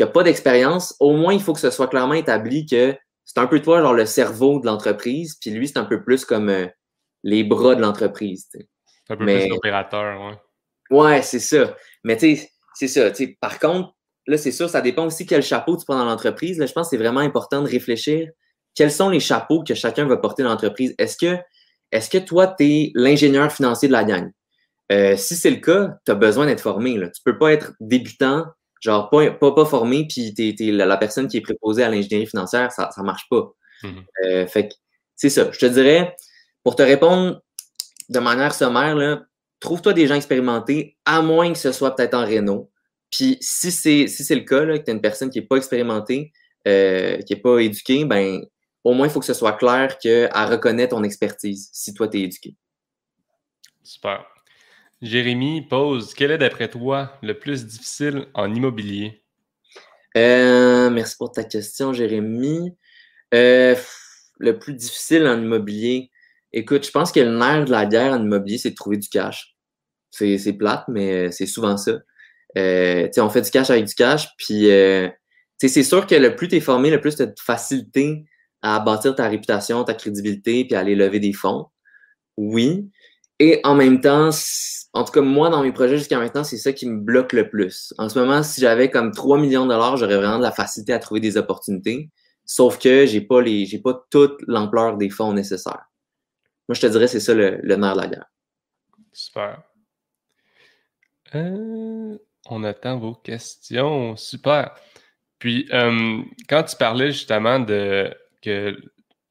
n'a 0.00 0.06
pas 0.06 0.22
d'expérience, 0.22 0.96
au 1.00 1.14
moins, 1.14 1.34
il 1.34 1.42
faut 1.42 1.52
que 1.52 1.60
ce 1.60 1.70
soit 1.70 1.88
clairement 1.88 2.14
établi 2.14 2.64
que 2.64 2.96
c'est 3.26 3.40
un 3.40 3.46
peu 3.46 3.60
toi, 3.60 3.82
genre 3.82 3.92
le 3.92 4.06
cerveau 4.06 4.58
de 4.58 4.64
l'entreprise, 4.64 5.36
puis 5.38 5.50
lui, 5.50 5.68
c'est 5.68 5.78
un 5.78 5.84
peu 5.84 6.02
plus 6.02 6.24
comme 6.24 6.48
euh, 6.48 6.66
les 7.24 7.44
bras 7.44 7.74
de 7.74 7.82
l'entreprise. 7.82 8.48
C'est 8.50 8.66
un 9.10 9.16
peu 9.16 9.26
plus 9.26 9.48
l'opérateur, 9.48 10.18
ouais. 10.18 10.36
Ouais, 10.90 11.22
c'est 11.22 11.40
ça. 11.40 11.76
Mais 12.04 12.16
tu 12.16 12.36
sais, 12.36 12.50
c'est 12.74 12.88
ça. 12.88 13.10
par 13.40 13.58
contre, 13.58 13.94
là, 14.26 14.36
c'est 14.36 14.52
sûr, 14.52 14.68
ça 14.68 14.80
dépend 14.80 15.06
aussi 15.06 15.26
quel 15.26 15.42
chapeau 15.42 15.76
tu 15.76 15.84
prends 15.84 15.98
dans 15.98 16.04
l'entreprise. 16.04 16.58
Là, 16.58 16.66
je 16.66 16.72
pense 16.72 16.88
que 16.88 16.90
c'est 16.90 17.02
vraiment 17.02 17.20
important 17.20 17.62
de 17.62 17.68
réfléchir. 17.68 18.30
Quels 18.74 18.92
sont 18.92 19.08
les 19.08 19.20
chapeaux 19.20 19.64
que 19.64 19.74
chacun 19.74 20.06
va 20.06 20.16
porter 20.16 20.42
dans 20.42 20.50
l'entreprise? 20.50 20.94
Est-ce 20.98 21.16
que, 21.16 21.38
est 21.90 22.12
que 22.12 22.18
toi, 22.18 22.46
tu 22.46 22.64
es 22.64 22.92
l'ingénieur 22.94 23.50
financier 23.50 23.88
de 23.88 23.92
la 23.92 24.04
gang? 24.04 24.30
Euh, 24.92 25.16
si 25.16 25.36
c'est 25.36 25.50
le 25.50 25.56
cas, 25.56 25.98
tu 26.04 26.12
as 26.12 26.14
besoin 26.14 26.46
d'être 26.46 26.60
formé. 26.60 26.96
Là. 26.96 27.08
Tu 27.08 27.20
peux 27.24 27.36
pas 27.36 27.52
être 27.52 27.72
débutant, 27.80 28.46
genre 28.80 29.10
pas, 29.10 29.30
pas, 29.32 29.52
pas 29.52 29.64
formé, 29.64 30.06
puis 30.06 30.32
tu 30.34 30.68
es, 30.68 30.72
la, 30.72 30.96
personne 30.96 31.28
qui 31.28 31.38
est 31.38 31.42
préposée 31.42 31.82
à 31.82 31.90
l'ingénierie 31.90 32.26
financière, 32.26 32.72
ça 32.72 32.90
ne 32.96 33.02
marche 33.02 33.26
pas. 33.28 33.50
Mm-hmm. 33.82 34.04
Euh, 34.26 34.46
fait 34.46 34.68
que 34.68 34.74
c'est 35.16 35.30
ça. 35.30 35.50
Je 35.50 35.58
te 35.58 35.66
dirais, 35.66 36.14
pour 36.62 36.76
te 36.76 36.82
répondre 36.82 37.40
de 38.08 38.18
manière 38.18 38.54
sommaire, 38.54 38.94
là, 38.94 39.22
trouve-toi 39.60 39.92
des 39.92 40.06
gens 40.06 40.14
expérimentés, 40.14 40.96
à 41.04 41.22
moins 41.22 41.52
que 41.52 41.58
ce 41.58 41.72
soit 41.72 41.94
peut-être 41.94 42.14
en 42.14 42.24
réno. 42.24 42.70
Puis 43.10 43.38
si 43.40 43.70
c'est 43.70 44.06
si 44.06 44.34
le 44.34 44.42
cas, 44.42 44.64
là, 44.64 44.78
que 44.78 44.84
tu 44.84 44.90
as 44.90 44.94
une 44.94 45.00
personne 45.00 45.30
qui 45.30 45.40
n'est 45.40 45.46
pas 45.46 45.56
expérimentée, 45.56 46.32
euh, 46.66 47.18
qui 47.22 47.34
n'est 47.34 47.40
pas 47.40 47.58
éduquée, 47.58 48.04
ben 48.04 48.42
au 48.84 48.92
moins 48.92 49.06
il 49.06 49.10
faut 49.10 49.20
que 49.20 49.26
ce 49.26 49.34
soit 49.34 49.54
clair 49.54 49.98
qu'elle 49.98 50.30
reconnaît 50.32 50.88
ton 50.88 51.02
expertise 51.02 51.70
si 51.72 51.94
toi 51.94 52.08
tu 52.08 52.18
es 52.18 52.22
éduqué. 52.22 52.54
Super. 53.82 54.26
Jérémy 55.00 55.62
pose 55.62 56.12
Quel 56.14 56.32
est 56.32 56.38
d'après 56.38 56.68
toi 56.68 57.12
le 57.22 57.38
plus 57.38 57.64
difficile 57.64 58.26
en 58.34 58.52
immobilier? 58.52 59.22
Euh, 60.16 60.90
merci 60.90 61.16
pour 61.16 61.30
ta 61.30 61.44
question, 61.44 61.92
Jérémy. 61.92 62.76
Euh, 63.34 63.76
le 64.38 64.58
plus 64.58 64.74
difficile 64.74 65.26
en 65.26 65.40
immobilier, 65.40 66.10
Écoute, 66.52 66.86
je 66.86 66.90
pense 66.90 67.12
que 67.12 67.20
le 67.20 67.36
nerf 67.36 67.66
de 67.66 67.70
la 67.70 67.86
guerre 67.86 68.12
en 68.12 68.22
immobilier, 68.22 68.58
c'est 68.58 68.70
de 68.70 68.74
trouver 68.74 68.96
du 68.96 69.08
cash. 69.08 69.54
C'est 70.10 70.52
plate, 70.54 70.84
mais 70.88 71.30
c'est 71.30 71.46
souvent 71.46 71.76
ça. 71.76 71.98
Euh, 72.56 73.08
on 73.18 73.28
fait 73.28 73.42
du 73.42 73.50
cash 73.50 73.70
avec 73.70 73.84
du 73.84 73.94
cash, 73.94 74.28
puis 74.38 74.70
euh, 74.70 75.08
c'est 75.58 75.82
sûr 75.82 76.06
que 76.06 76.14
le 76.14 76.34
plus 76.34 76.48
tu 76.48 76.56
es 76.56 76.60
formé, 76.60 76.90
le 76.90 77.00
plus 77.00 77.16
tu 77.16 77.22
as 77.22 77.26
de 77.26 77.34
facilité 77.38 78.24
à 78.62 78.80
bâtir 78.80 79.14
ta 79.14 79.28
réputation, 79.28 79.84
ta 79.84 79.94
crédibilité, 79.94 80.64
puis 80.64 80.74
à 80.74 80.80
aller 80.80 80.94
lever 80.94 81.20
des 81.20 81.32
fonds. 81.32 81.66
Oui. 82.36 82.90
et 83.40 83.60
en 83.64 83.74
même 83.74 84.00
temps, 84.00 84.30
en 84.92 85.04
tout 85.04 85.12
cas, 85.12 85.20
moi, 85.20 85.50
dans 85.50 85.62
mes 85.62 85.72
projets 85.72 85.98
jusqu'à 85.98 86.18
maintenant, 86.18 86.44
c'est 86.44 86.56
ça 86.56 86.72
qui 86.72 86.88
me 86.88 87.00
bloque 87.00 87.32
le 87.32 87.48
plus. 87.48 87.92
En 87.98 88.08
ce 88.08 88.18
moment, 88.18 88.42
si 88.42 88.60
j'avais 88.60 88.90
comme 88.90 89.12
3 89.12 89.38
millions 89.38 89.64
de 89.64 89.70
dollars, 89.70 89.96
j'aurais 89.96 90.16
vraiment 90.16 90.38
de 90.38 90.42
la 90.42 90.52
facilité 90.52 90.92
à 90.92 90.98
trouver 90.98 91.20
des 91.20 91.36
opportunités. 91.36 92.10
Sauf 92.46 92.78
que 92.78 93.06
j'ai 93.06 93.20
pas 93.20 93.42
les, 93.42 93.66
j'ai 93.66 93.78
pas 93.78 94.06
toute 94.10 94.40
l'ampleur 94.46 94.96
des 94.96 95.10
fonds 95.10 95.32
nécessaires. 95.32 95.87
Moi, 96.68 96.74
je 96.74 96.82
te 96.82 96.86
dirais, 96.86 97.08
c'est 97.08 97.20
ça 97.20 97.32
le, 97.32 97.60
nerf 97.62 97.94
de 97.94 98.00
la 98.00 98.06
guerre. 98.06 98.30
Super. 99.12 99.62
Euh, 101.34 102.18
on 102.50 102.64
attend 102.64 102.98
vos 102.98 103.14
questions. 103.14 104.16
Super. 104.16 104.74
Puis, 105.38 105.66
euh, 105.72 106.22
quand 106.48 106.62
tu 106.64 106.76
parlais 106.76 107.10
justement 107.12 107.58
de 107.58 108.14
que 108.42 108.76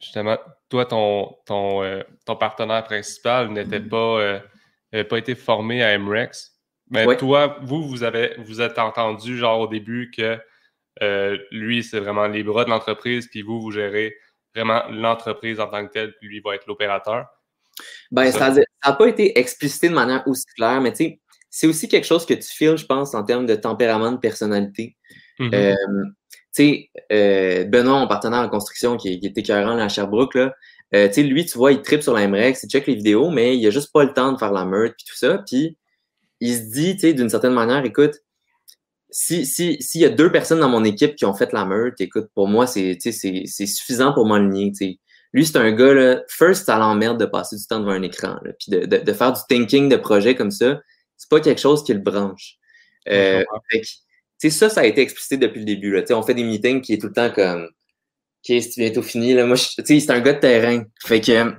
justement, 0.01 0.37
toi, 0.69 0.85
ton, 0.85 1.37
ton, 1.45 1.83
euh, 1.83 2.01
ton 2.25 2.35
partenaire 2.35 2.83
principal 2.83 3.49
n'était 3.49 3.79
pas, 3.79 4.41
pas 4.91 5.17
été 5.17 5.35
formé 5.35 5.83
à 5.83 5.97
MREX, 5.97 6.55
mais 6.89 7.17
toi, 7.17 7.59
vous, 7.61 7.87
vous 7.87 8.03
avez 8.03 8.35
vous 8.39 8.61
êtes 8.61 8.79
entendu 8.79 9.37
genre 9.37 9.61
au 9.61 9.67
début 9.67 10.11
que 10.11 10.39
lui, 11.51 11.83
c'est 11.83 11.99
vraiment 11.99 12.27
les 12.27 12.43
bras 12.43 12.65
de 12.65 12.69
l'entreprise, 12.69 13.27
puis 13.27 13.41
vous, 13.43 13.61
vous 13.61 13.71
gérez 13.71 14.15
vraiment 14.57 14.83
l'entreprise 14.89 15.59
en 15.59 15.67
tant 15.67 15.85
que 15.85 15.91
telle, 15.91 16.13
puis 16.19 16.27
lui 16.27 16.41
va 16.43 16.55
être 16.55 16.65
l'opérateur. 16.67 17.25
Ben, 18.11 18.31
ça 18.31 18.53
n'a 18.53 18.93
pas 18.93 19.07
été 19.07 19.37
explicité 19.37 19.89
de 19.89 19.93
manière 19.93 20.27
aussi 20.27 20.45
claire, 20.55 20.81
mais 20.81 20.91
tu 20.91 20.97
sais, 20.97 21.21
c'est 21.49 21.67
aussi 21.67 21.87
quelque 21.87 22.05
chose 22.05 22.25
que 22.25 22.33
tu 22.33 22.47
files, 22.47 22.77
je 22.77 22.85
pense, 22.85 23.13
en 23.13 23.23
termes 23.23 23.45
de 23.45 23.55
tempérament, 23.55 24.11
de 24.11 24.17
personnalité. 24.17 24.97
Mm-hmm. 25.39 25.55
Euh, 25.55 26.03
tu 26.55 26.63
sais, 26.63 26.89
euh, 27.11 27.65
Benoît, 27.65 27.99
mon 27.99 28.07
partenaire 28.07 28.39
en 28.39 28.49
construction, 28.49 28.97
qui, 28.97 29.19
qui 29.19 29.27
était 29.27 29.41
écœurant 29.41 29.77
à 29.77 29.89
Sherbrooke, 29.89 30.35
là, 30.35 30.53
euh, 30.95 31.07
tu 31.07 31.15
sais, 31.15 31.23
lui, 31.23 31.45
tu 31.45 31.57
vois, 31.57 31.71
il 31.71 31.81
tripe 31.81 32.01
sur 32.01 32.13
la 32.13 32.27
MREX, 32.27 32.63
il 32.63 32.69
check 32.69 32.87
les 32.87 32.95
vidéos, 32.95 33.29
mais 33.29 33.57
il 33.57 33.67
a 33.67 33.69
juste 33.69 33.91
pas 33.91 34.03
le 34.03 34.13
temps 34.13 34.31
de 34.31 34.37
faire 34.37 34.53
la 34.53 34.65
meurtre 34.65 34.95
puis 34.97 35.05
tout 35.07 35.17
ça. 35.17 35.43
Puis 35.45 35.77
il 36.39 36.55
se 36.55 36.71
dit, 36.71 36.95
tu 36.95 37.01
sais, 37.01 37.13
d'une 37.13 37.29
certaine 37.29 37.53
manière, 37.53 37.83
écoute, 37.83 38.15
si 39.09 39.45
s'il 39.45 39.81
si, 39.81 39.99
y 39.99 40.05
a 40.05 40.09
deux 40.09 40.31
personnes 40.31 40.59
dans 40.59 40.69
mon 40.69 40.83
équipe 40.83 41.15
qui 41.15 41.25
ont 41.25 41.33
fait 41.33 41.53
la 41.53 41.65
meurtre, 41.65 41.95
écoute, 41.99 42.27
pour 42.33 42.47
moi, 42.47 42.67
c'est 42.67 42.97
suffisant 42.99 44.13
pour 44.13 44.25
m'aligner. 44.25 44.71
Lui, 45.33 45.45
c'est 45.45 45.57
un 45.57 45.71
gars, 45.71 45.93
là, 45.93 46.21
first, 46.29 46.65
ça 46.65 46.77
l'emmerde 46.77 47.19
de 47.19 47.25
passer 47.25 47.57
du 47.57 47.65
temps 47.65 47.79
devant 47.79 47.91
un 47.91 48.01
écran. 48.01 48.37
Là, 48.43 48.51
puis 48.59 48.71
de, 48.71 48.85
de, 48.85 48.97
de, 48.97 49.13
faire 49.13 49.33
du 49.33 49.41
thinking 49.49 49.89
de 49.89 49.97
projet 49.97 50.35
comme 50.35 50.51
ça, 50.51 50.79
c'est 51.17 51.29
pas 51.29 51.39
quelque 51.39 51.59
chose 51.59 51.83
qui 51.83 51.93
le 51.93 51.99
branche. 51.99 52.57
Euh, 53.09 53.43
fait, 54.39 54.49
ça, 54.49 54.69
ça 54.69 54.81
a 54.81 54.85
été 54.85 55.01
explicité 55.01 55.37
depuis 55.37 55.59
le 55.59 55.65
début. 55.65 55.91
Là. 55.91 56.03
On 56.11 56.21
fait 56.21 56.33
des 56.33 56.43
meetings 56.43 56.81
qui 56.81 56.93
est 56.93 56.97
tout 56.97 57.07
le 57.07 57.13
temps 57.13 57.31
comme 57.31 57.65
OK, 57.65 58.61
c'est 58.61 58.77
bientôt 58.77 59.01
fini. 59.01 59.33
Là. 59.33 59.45
Moi, 59.45 59.57
c'est 59.57 60.09
un 60.09 60.19
gars 60.19 60.33
de 60.33 60.39
terrain. 60.39 60.83
Fait 61.03 61.21
que 61.21 61.53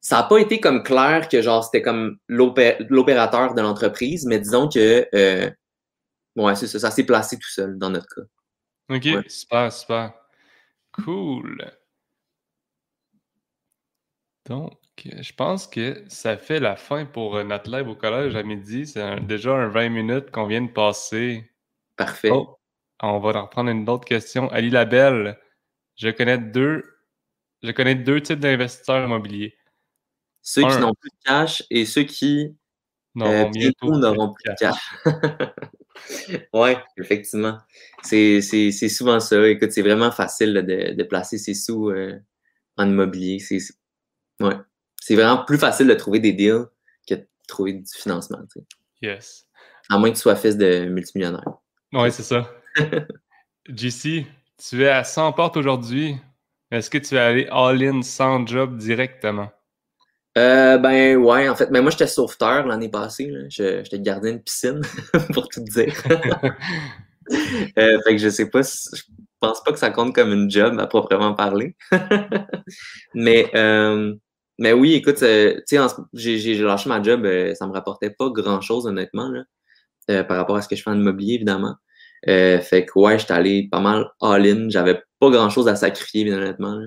ça 0.00 0.16
n'a 0.16 0.22
pas 0.24 0.38
été 0.38 0.60
comme 0.60 0.82
clair 0.82 1.28
que 1.28 1.42
genre 1.42 1.64
c'était 1.64 1.82
comme 1.82 2.18
l'opérateur 2.28 3.54
de 3.54 3.60
l'entreprise, 3.60 4.24
mais 4.26 4.38
disons 4.38 4.68
que 4.68 5.06
euh, 5.14 5.50
ouais, 6.38 6.54
c'est 6.54 6.66
ça, 6.66 6.78
ça 6.78 6.90
s'est 6.90 7.04
placé 7.04 7.38
tout 7.38 7.50
seul 7.50 7.78
dans 7.78 7.90
notre 7.90 8.08
cas. 8.14 8.22
OK, 8.94 9.30
super, 9.30 9.72
super. 9.72 10.14
Cool. 10.92 11.70
Donc, 14.46 14.78
je 15.04 15.32
pense 15.34 15.66
que 15.66 16.04
ça 16.08 16.36
fait 16.36 16.58
la 16.58 16.76
fin 16.76 17.04
pour 17.04 17.36
euh, 17.36 17.44
notre 17.44 17.70
live 17.70 17.88
au 17.88 17.94
collège 17.94 18.34
à 18.34 18.42
midi. 18.42 18.86
C'est 18.86 19.20
déjà 19.26 19.52
un 19.52 19.68
20 19.68 19.90
minutes 19.90 20.30
qu'on 20.30 20.46
vient 20.46 20.62
de 20.62 20.70
passer. 20.70 21.50
Parfait. 21.96 22.30
Oh, 22.32 22.58
on 23.02 23.18
va 23.18 23.42
reprendre 23.42 23.70
une 23.70 23.88
autre 23.88 24.06
question. 24.06 24.48
Ali 24.50 24.70
Labelle, 24.70 25.38
je 25.96 26.08
connais 26.08 26.38
deux, 26.38 26.82
je 27.62 27.70
connais 27.72 27.94
deux 27.94 28.22
types 28.22 28.40
d'investisseurs 28.40 29.04
immobiliers. 29.04 29.56
Ceux 30.40 30.62
qui 30.62 30.78
n'ont 30.78 30.94
plus 30.94 31.10
de 31.10 31.24
cash 31.24 31.62
et 31.70 31.84
ceux 31.84 32.04
qui 32.04 32.56
n'auront 33.14 33.48
euh, 33.48 33.50
plus 33.50 33.70
de 33.70 34.54
cash. 34.58 34.94
oui, 36.52 36.70
effectivement. 36.96 37.58
C'est 38.02 38.40
souvent 38.88 39.20
ça. 39.20 39.48
Écoute, 39.48 39.72
c'est 39.72 39.82
vraiment 39.82 40.10
facile 40.10 40.54
de, 40.54 40.94
de, 40.94 41.02
placer 41.04 41.38
ses 41.38 41.54
sous 41.54 41.90
euh, 41.90 42.18
en 42.76 42.88
immobilier. 42.88 43.38
C'est 43.38 43.58
ouais 44.40 44.56
c'est 45.08 45.14
vraiment 45.14 45.44
plus 45.44 45.58
facile 45.58 45.86
de 45.86 45.94
trouver 45.94 46.20
des 46.20 46.32
deals 46.32 46.66
que 47.08 47.14
de 47.14 47.26
trouver 47.46 47.72
du 47.72 47.84
financement. 47.96 48.40
Yes. 49.00 49.46
À 49.88 49.98
moins 49.98 50.10
que 50.10 50.16
tu 50.16 50.20
sois 50.20 50.36
fils 50.36 50.56
de 50.56 50.84
multimillionnaire. 50.84 51.48
Oui, 51.92 52.12
c'est 52.12 52.22
ça. 52.22 52.50
JC, 53.68 54.26
tu 54.58 54.82
es 54.82 54.88
à 54.88 55.04
100 55.04 55.32
portes 55.32 55.56
aujourd'hui. 55.56 56.16
Est-ce 56.70 56.90
que 56.90 56.98
tu 56.98 57.14
vas 57.14 57.28
aller 57.28 57.48
all-in 57.50 58.02
sans 58.02 58.46
job 58.46 58.76
directement? 58.76 59.50
Euh, 60.38 60.78
ben 60.78 61.16
ouais, 61.16 61.48
en 61.48 61.56
fait, 61.56 61.70
mais 61.70 61.80
moi 61.80 61.90
j'étais 61.90 62.06
sauveteur 62.06 62.66
l'année 62.66 62.88
passée. 62.88 63.32
J'étais 63.48 63.98
gardien 63.98 64.34
de 64.34 64.38
piscine, 64.38 64.80
pour 65.34 65.48
tout 65.48 65.60
dire. 65.62 65.94
euh, 67.78 67.98
fait 68.04 68.12
que 68.12 68.18
je 68.18 68.28
sais 68.28 68.48
pas, 68.48 68.62
je 68.62 69.02
pense 69.40 69.62
pas 69.64 69.72
que 69.72 69.78
ça 69.78 69.90
compte 69.90 70.14
comme 70.14 70.32
une 70.32 70.50
job 70.50 70.78
à 70.78 70.86
proprement 70.86 71.34
parler. 71.34 71.74
mais 73.14 73.50
euh, 73.54 74.14
mais 74.58 74.72
oui, 74.72 74.94
écoute, 74.94 75.22
euh, 75.22 75.60
tu 75.68 75.76
sais, 75.76 76.38
j'ai 76.38 76.58
lâché 76.58 76.88
ma 76.88 77.02
job, 77.02 77.26
ça 77.54 77.66
me 77.66 77.72
rapportait 77.72 78.10
pas 78.10 78.28
grand-chose, 78.30 78.86
honnêtement, 78.86 79.30
là, 79.30 80.24
par 80.24 80.36
rapport 80.36 80.56
à 80.56 80.62
ce 80.62 80.68
que 80.68 80.76
je 80.76 80.82
fais 80.82 80.90
en 80.90 80.98
immobilier, 80.98 81.34
évidemment. 81.34 81.74
fait 82.24 82.86
que 82.86 82.98
ouais, 82.98 83.18
j'étais 83.18 83.34
allé 83.34 83.68
pas 83.70 83.80
mal 83.80 84.08
all-in. 84.20 84.68
J'avais 84.68 85.02
pas 85.20 85.30
grand-chose 85.30 85.68
à 85.68 85.76
sacrifier, 85.76 86.24
bien 86.24 86.38
honnêtement. 86.38 86.78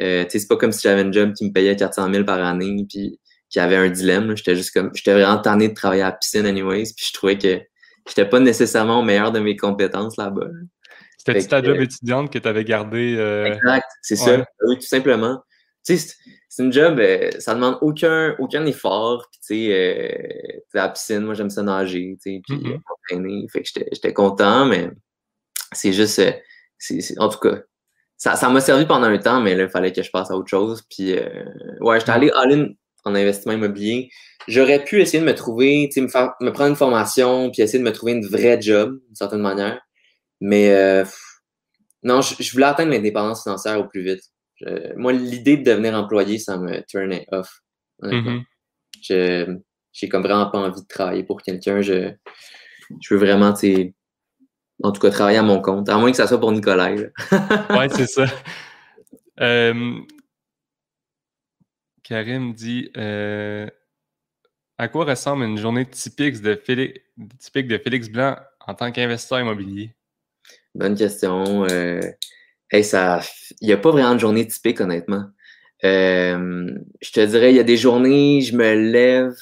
Sais, 0.00 0.38
c'est 0.38 0.48
pas 0.48 0.56
comme 0.56 0.72
si 0.72 0.82
j'avais 0.82 1.02
un 1.02 1.12
job 1.12 1.32
qui 1.34 1.46
me 1.46 1.52
payait 1.52 1.76
400 1.76 2.12
000 2.12 2.24
par 2.24 2.42
année, 2.42 2.86
puis 2.88 3.20
qui 3.48 3.60
avait 3.60 3.76
un 3.76 3.88
dilemme. 3.88 4.36
J'étais 4.36 4.56
juste 4.56 4.72
comme, 4.72 4.90
j'étais 4.94 5.12
vraiment 5.12 5.38
tanné 5.38 5.68
de 5.68 5.74
travailler 5.74 6.02
à 6.02 6.06
la 6.06 6.12
piscine 6.12 6.46
anyways, 6.46 6.92
puis 6.96 7.06
je 7.08 7.12
trouvais 7.12 7.38
que 7.38 7.60
j'étais 8.06 8.28
pas 8.28 8.40
nécessairement 8.40 9.00
au 9.00 9.02
meilleur 9.02 9.32
de 9.32 9.40
mes 9.40 9.56
compétences 9.56 10.16
là-bas. 10.16 10.48
C'était 11.18 11.42
ta 11.46 11.62
job 11.62 11.78
étudiante 11.80 12.32
que 12.32 12.38
tu 12.38 12.48
avais 12.48 12.64
gardé. 12.64 13.14
Exact, 13.46 13.86
c'est 14.02 14.16
ça. 14.16 14.44
Oui, 14.66 14.76
tout 14.76 14.86
simplement. 14.86 15.42
Tu 15.84 15.96
sais, 15.96 16.14
c'est 16.50 16.64
une 16.64 16.72
job, 16.72 16.98
euh, 16.98 17.30
ça 17.38 17.54
demande 17.54 17.78
aucun, 17.80 18.34
aucun 18.40 18.66
effort. 18.66 19.28
Puis, 19.30 19.40
tu 19.40 19.68
sais, 19.68 19.72
euh, 19.72 20.60
la 20.74 20.88
piscine, 20.88 21.20
moi, 21.20 21.34
j'aime 21.34 21.48
ça 21.48 21.62
nager, 21.62 22.18
tu 22.20 22.34
sais, 22.34 22.42
puis 22.44 22.56
mm 22.56 23.48
Fait 23.48 23.62
que 23.62 23.68
j'étais 23.92 24.12
content, 24.12 24.66
mais 24.66 24.90
c'est 25.72 25.92
juste, 25.92 26.18
euh, 26.18 27.00
en 27.18 27.28
tout 27.28 27.38
cas, 27.38 27.62
ça 28.22 28.48
m'a 28.50 28.60
servi 28.60 28.86
pendant 28.86 29.06
un 29.06 29.18
temps, 29.18 29.40
mais 29.40 29.54
là, 29.54 29.64
il 29.64 29.70
fallait 29.70 29.92
que 29.92 30.02
je 30.02 30.10
passe 30.10 30.30
à 30.30 30.36
autre 30.36 30.48
chose. 30.48 30.82
Puis, 30.90 31.14
ouais, 31.80 31.98
j'étais 31.98 32.12
allé 32.12 32.30
all-in 32.36 32.68
en 33.04 33.14
investissement 33.14 33.52
immobilier. 33.54 34.10
J'aurais 34.46 34.84
pu 34.84 35.00
essayer 35.00 35.20
de 35.20 35.24
me 35.24 35.34
trouver, 35.34 35.88
tu 35.90 35.94
sais, 35.94 36.00
me, 36.02 36.08
faire, 36.08 36.34
me 36.40 36.50
prendre 36.50 36.70
une 36.70 36.76
formation, 36.76 37.50
puis 37.50 37.62
essayer 37.62 37.78
de 37.78 37.84
me 37.84 37.92
trouver 37.92 38.12
une 38.12 38.26
vraie 38.26 38.60
job, 38.60 38.98
d'une 39.06 39.14
certaine 39.14 39.40
manière. 39.40 39.80
Mais, 40.40 41.02
non, 42.02 42.20
je, 42.20 42.34
je 42.42 42.52
voulais 42.52 42.66
atteindre 42.66 42.90
l'indépendance 42.92 43.42
financière 43.42 43.80
au 43.80 43.84
plus 43.84 44.02
vite 44.02 44.22
moi, 44.96 45.12
l'idée 45.12 45.56
de 45.56 45.64
devenir 45.64 45.94
employé, 45.94 46.38
ça 46.38 46.58
me 46.58 46.82
turn 46.86 47.18
off. 47.32 47.60
Mm-hmm. 48.02 48.42
j'ai 49.92 50.08
comme 50.08 50.22
vraiment 50.22 50.50
pas 50.50 50.58
envie 50.58 50.80
de 50.80 50.86
travailler 50.86 51.22
pour 51.22 51.42
quelqu'un. 51.42 51.82
Je, 51.82 52.12
je 53.00 53.14
veux 53.14 53.20
vraiment, 53.20 53.54
en 54.82 54.92
tout 54.92 55.00
cas, 55.00 55.10
travailler 55.10 55.38
à 55.38 55.42
mon 55.42 55.60
compte, 55.60 55.88
à 55.88 55.96
moins 55.98 56.10
que 56.10 56.16
ça 56.16 56.26
soit 56.26 56.40
pour 56.40 56.52
Nicolas. 56.52 56.90
oui, 56.92 57.86
c'est 57.90 58.06
ça. 58.06 58.24
Euh, 59.40 60.00
Karim 62.02 62.52
dit 62.52 62.90
euh, 62.96 63.66
À 64.78 64.88
quoi 64.88 65.04
ressemble 65.04 65.44
une 65.44 65.58
journée 65.58 65.86
typique 65.86 66.40
de, 66.40 66.54
Félix, 66.54 67.00
typique 67.38 67.68
de 67.68 67.78
Félix 67.78 68.08
Blanc 68.08 68.36
en 68.66 68.74
tant 68.74 68.90
qu'investisseur 68.92 69.40
immobilier? 69.40 69.94
Bonne 70.74 70.94
question. 70.94 71.66
Euh, 71.70 72.00
Hey, 72.72 72.84
ça, 72.84 73.20
il 73.60 73.66
n'y 73.66 73.72
a 73.72 73.76
pas 73.76 73.90
vraiment 73.90 74.14
de 74.14 74.20
journée 74.20 74.46
typique, 74.46 74.80
honnêtement. 74.80 75.24
Je 75.82 77.10
te 77.12 77.26
dirais, 77.26 77.52
il 77.52 77.56
y 77.56 77.58
a 77.58 77.64
des 77.64 77.76
journées, 77.76 78.42
je 78.42 78.56
me 78.56 78.74
lève, 78.74 79.34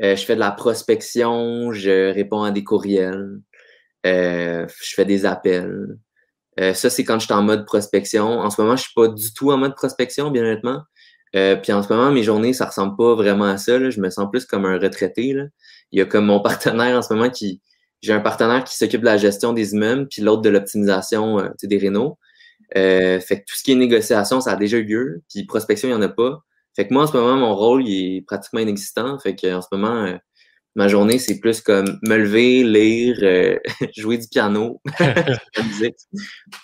je 0.00 0.16
fais 0.16 0.36
de 0.36 0.40
la 0.40 0.52
prospection, 0.52 1.70
je 1.72 2.14
réponds 2.14 2.44
à 2.44 2.50
des 2.50 2.64
courriels, 2.64 3.42
je 4.04 4.94
fais 4.94 5.04
des 5.04 5.26
appels. 5.26 5.98
ça, 6.58 6.90
c'est 6.90 7.04
quand 7.04 7.18
je 7.18 7.26
suis 7.26 7.34
en 7.34 7.42
mode 7.42 7.64
prospection. 7.66 8.40
En 8.40 8.50
ce 8.50 8.60
moment, 8.60 8.76
je 8.76 8.82
suis 8.82 8.94
pas 8.94 9.08
du 9.08 9.32
tout 9.34 9.50
en 9.52 9.58
mode 9.58 9.74
prospection, 9.74 10.30
bien 10.30 10.42
honnêtement. 10.42 10.82
puis 11.32 11.72
en 11.72 11.82
ce 11.82 11.92
moment, 11.92 12.10
mes 12.10 12.22
journées, 12.22 12.52
ça 12.52 12.66
ressemble 12.66 12.96
pas 12.96 13.14
vraiment 13.14 13.46
à 13.46 13.58
ça. 13.58 13.78
Là. 13.78 13.90
Je 13.90 14.00
me 14.00 14.10
sens 14.10 14.28
plus 14.30 14.44
comme 14.46 14.64
un 14.64 14.78
retraité. 14.78 15.32
Là. 15.32 15.44
Il 15.92 15.98
y 15.98 16.02
a 16.02 16.06
comme 16.06 16.26
mon 16.26 16.40
partenaire 16.42 16.96
en 16.96 17.02
ce 17.02 17.12
moment 17.12 17.30
qui. 17.30 17.60
J'ai 18.00 18.12
un 18.12 18.20
partenaire 18.20 18.64
qui 18.64 18.76
s'occupe 18.76 19.02
de 19.02 19.06
la 19.06 19.16
gestion 19.16 19.52
des 19.52 19.74
immeubles, 19.74 20.08
puis 20.08 20.22
l'autre 20.22 20.42
de 20.42 20.48
l'optimisation 20.48 21.48
des 21.62 21.78
rénaux. 21.78 22.18
Euh, 22.76 23.20
fait 23.20 23.40
que 23.40 23.44
tout 23.46 23.56
ce 23.56 23.62
qui 23.62 23.72
est 23.72 23.74
négociation, 23.74 24.40
ça 24.40 24.52
a 24.52 24.56
déjà 24.56 24.78
eu 24.78 24.84
lieu. 24.84 25.22
Puis 25.28 25.44
prospection, 25.44 25.88
il 25.88 25.92
n'y 25.92 25.98
en 25.98 26.02
a 26.02 26.08
pas. 26.08 26.40
Fait 26.74 26.86
que 26.86 26.94
moi, 26.94 27.04
en 27.04 27.06
ce 27.06 27.12
moment, 27.16 27.36
mon 27.36 27.54
rôle, 27.54 27.86
il 27.86 28.16
est 28.16 28.22
pratiquement 28.22 28.60
inexistant. 28.60 29.18
Fait 29.18 29.34
que 29.36 29.54
en 29.54 29.60
ce 29.60 29.68
moment, 29.72 30.04
euh, 30.04 30.16
ma 30.74 30.88
journée, 30.88 31.18
c'est 31.18 31.38
plus 31.38 31.60
comme 31.60 31.98
me 32.02 32.16
lever, 32.16 32.64
lire, 32.64 33.18
euh, 33.22 33.58
jouer 33.96 34.18
du 34.18 34.28
piano, 34.28 34.80
la 34.98 35.62
musique. 35.64 35.96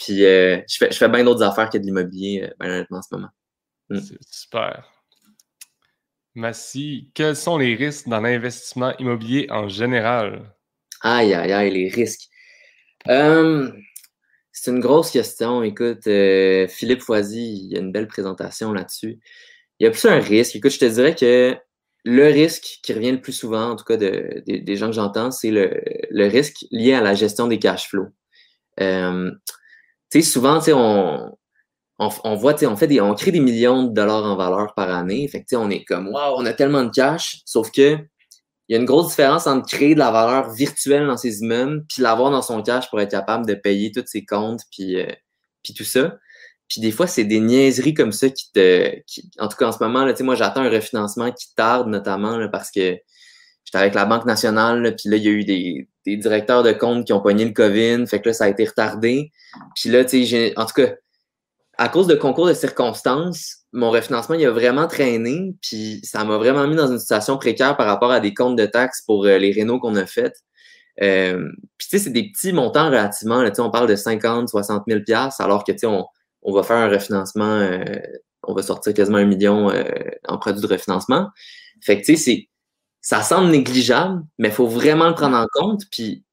Puis 0.01 0.19
je 0.21 0.77
fais, 0.79 0.91
je 0.91 0.97
fais 0.97 1.09
bien 1.09 1.25
d'autres 1.25 1.43
affaires 1.43 1.71
que 1.71 1.79
de 1.79 1.85
l'immobilier, 1.85 2.51
ben, 2.59 2.71
honnêtement, 2.71 2.99
en 2.99 3.03
ce 3.03 3.15
moment. 3.15 3.31
Mm. 3.91 4.01
C'est 4.01 4.19
super. 4.31 4.93
Massy, 6.35 7.11
quels 7.15 7.37
sont 7.37 7.59
les 7.59 7.75
risques 7.75 8.09
dans 8.09 8.21
l'investissement 8.21 8.97
immobilier 8.99 9.49
en 9.51 9.69
général? 9.69 10.55
Aïe, 11.01 11.35
aïe, 11.35 11.53
aïe, 11.53 11.71
les 11.71 11.89
risques. 11.89 12.29
Euh, 13.09 13.71
c'est 14.53 14.71
une 14.71 14.81
grosse 14.81 15.11
question. 15.11 15.63
Écoute, 15.63 16.07
euh, 16.07 16.67
Philippe 16.69 17.03
Foisy, 17.03 17.65
il 17.65 17.73
y 17.73 17.77
a 17.77 17.81
une 17.81 17.93
belle 17.93 18.09
présentation 18.09 18.73
là-dessus. 18.73 19.19
Il 19.79 19.85
y 19.85 19.87
a 19.87 19.91
plus 19.91 20.05
un 20.07 20.19
risque. 20.19 20.57
Écoute, 20.57 20.73
je 20.73 20.79
te 20.79 20.85
dirais 20.85 21.15
que 21.15 21.57
le 22.05 22.27
risque 22.27 22.79
qui 22.83 22.93
revient 22.93 23.13
le 23.13 23.21
plus 23.21 23.33
souvent, 23.33 23.71
en 23.71 23.77
tout 23.77 23.85
cas 23.85 23.97
des 23.97 24.77
gens 24.77 24.87
que 24.87 24.93
j'entends, 24.93 25.31
c'est 25.31 25.51
le, 25.51 26.29
risque 26.29 26.65
lié 26.71 26.95
à 26.95 27.01
la 27.01 27.15
gestion 27.15 27.47
des 27.47 27.59
cash 27.59 27.89
flows. 27.89 28.09
Euh, 28.81 29.31
souvent, 30.23 30.61
sais, 30.61 30.73
on, 30.73 31.37
on, 31.99 32.35
voit, 32.37 32.55
on 32.65 32.77
fait 32.77 32.87
des, 32.87 33.01
on 33.01 33.15
crée 33.15 33.33
des 33.33 33.41
millions 33.41 33.85
de 33.85 33.93
dollars 33.93 34.25
en 34.25 34.37
valeur 34.37 34.75
par 34.75 34.91
année. 34.91 35.27
Fait 35.29 35.45
que, 35.45 35.57
on 35.57 35.71
est 35.71 35.85
comme, 35.85 36.09
waouh, 36.09 36.37
on 36.37 36.47
a 36.47 36.53
tellement 36.53 36.85
de 36.85 36.91
cash. 36.91 37.41
Sauf 37.45 37.71
que, 37.71 37.99
il 38.69 38.75
y 38.75 38.77
a 38.77 38.81
une 38.81 38.87
grosse 38.87 39.09
différence 39.09 39.47
entre 39.47 39.67
créer 39.67 39.95
de 39.95 39.99
la 39.99 40.11
valeur 40.11 40.51
virtuelle 40.51 41.07
dans 41.07 41.17
ses 41.17 41.41
immeubles 41.41 41.87
puis 41.89 42.03
l'avoir 42.03 42.31
dans 42.31 42.43
son 42.43 42.63
cash 42.63 42.91
pour 42.91 43.01
être 43.01 43.11
capable 43.11 43.47
de 43.47 43.55
payer 43.55 43.91
tous 43.93 44.05
ses 44.07 44.27
comptes 44.27 44.61
puis, 44.71 45.01
euh, 45.01 45.11
puis 45.63 45.73
tout 45.73 45.85
ça. 45.85 46.19
Puis 46.69 46.81
des 46.81 46.93
fois, 46.93 47.07
c'est 47.07 47.25
des 47.25 47.41
niaiseries 47.41 47.95
comme 47.95 48.13
ça 48.13 48.29
qui 48.29 48.53
te. 48.53 48.95
en 49.39 49.49
tout 49.49 49.57
cas, 49.57 49.69
en 49.69 49.73
ce 49.73 49.83
moment, 49.83 50.05
là, 50.05 50.15
moi, 50.21 50.35
j'attends 50.35 50.61
un 50.61 50.71
refinancement 50.71 51.33
qui 51.33 51.55
tarde, 51.55 51.89
notamment 51.89 52.37
là, 52.37 52.49
parce 52.49 52.71
que 52.71 52.99
j'étais 53.65 53.79
avec 53.79 53.95
la 53.95 54.05
Banque 54.05 54.27
nationale, 54.27 54.95
puis 54.97 55.11
là, 55.11 55.17
il 55.17 55.23
y 55.23 55.29
a 55.29 55.31
eu 55.31 55.45
des, 55.45 55.89
des, 56.07 56.17
directeurs 56.17 56.63
de 56.63 56.73
compte 56.73 57.07
qui 57.07 57.13
ont 57.13 57.21
pogné 57.21 57.45
le 57.45 57.53
COVID, 57.53 58.07
fait 58.07 58.21
que 58.21 58.29
là, 58.29 58.33
ça 58.35 58.45
a 58.45 58.49
été 58.49 58.65
retardé. 58.65 59.33
Puis 59.75 59.91
là, 59.91 60.05
tu 60.05 60.27
sais, 60.27 60.53
en 60.57 60.67
tout 60.67 60.75
cas, 60.75 60.95
à 61.79 61.89
cause 61.89 62.07
de 62.07 62.15
concours 62.15 62.47
de 62.47 62.55
circonstances, 62.55 63.59
mon 63.73 63.91
refinancement, 63.91 64.35
il 64.35 64.45
a 64.47 64.51
vraiment 64.51 64.89
traîné, 64.89 65.55
puis 65.63 66.01
ça 66.03 66.25
m'a 66.25 66.37
vraiment 66.37 66.67
mis 66.67 66.77
dans 66.77 66.91
une 66.91 66.99
situation 66.99 67.39
précaire 67.39 67.77
par 67.77 67.87
rapport 67.87 68.11
à 68.11 68.21
des 68.21 68.35
comptes 68.35 68.57
de 68.57 68.67
taxes 68.67 69.03
pour 69.03 69.25
euh, 69.25 69.39
les 69.39 69.53
rénaux 69.53 69.79
qu'on 69.79 69.97
a 69.97 70.07
faites. 70.07 70.37
Euh, 71.01 71.49
puis 71.79 71.89
tu 71.89 71.99
sais, 71.99 72.05
c'est 72.05 72.11
des 72.11 72.31
petits 72.33 72.53
montants 72.53 72.87
relativement, 72.87 73.43
là, 73.43 73.53
on 73.59 73.71
parle 73.71 73.89
de 73.89 73.97
50, 73.97 74.49
60 74.49 74.85
000 74.89 75.01
alors 75.39 75.65
que 75.65 75.73
tu 75.73 75.79
sais, 75.79 75.87
on, 75.87 76.05
on 76.43 76.53
va 76.53 76.63
faire 76.63 76.77
un 76.77 76.89
refinancement, 76.89 77.45
euh, 77.45 77.85
on 78.43 78.55
va 78.55 78.63
sortir 78.63 78.95
quasiment 78.95 79.19
un 79.19 79.25
million 79.25 79.71
euh, 79.71 79.85
en 80.27 80.39
produits 80.39 80.63
de 80.63 80.67
refinancement. 80.67 81.29
Fait 81.83 82.01
que, 82.01 82.07
tu 82.07 82.17
sais, 82.17 82.49
ça 83.01 83.23
semble 83.23 83.51
négligeable, 83.51 84.23
mais 84.39 84.49
il 84.49 84.55
faut 84.55 84.67
vraiment 84.67 85.09
le 85.09 85.15
prendre 85.15 85.37
en 85.37 85.47
compte. 85.53 85.83
Puis, 85.91 86.25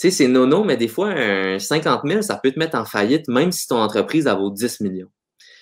tu 0.00 0.08
sais, 0.08 0.10
c'est 0.10 0.28
nono, 0.28 0.64
mais 0.64 0.76
des 0.76 0.88
fois, 0.88 1.08
un 1.08 1.58
50 1.58 2.02
000, 2.04 2.22
ça 2.22 2.36
peut 2.36 2.50
te 2.50 2.58
mettre 2.58 2.76
en 2.76 2.84
faillite, 2.84 3.28
même 3.28 3.52
si 3.52 3.66
ton 3.68 3.76
entreprise, 3.76 4.26
a 4.26 4.34
vaut 4.34 4.50
10 4.50 4.80
millions. 4.80 5.10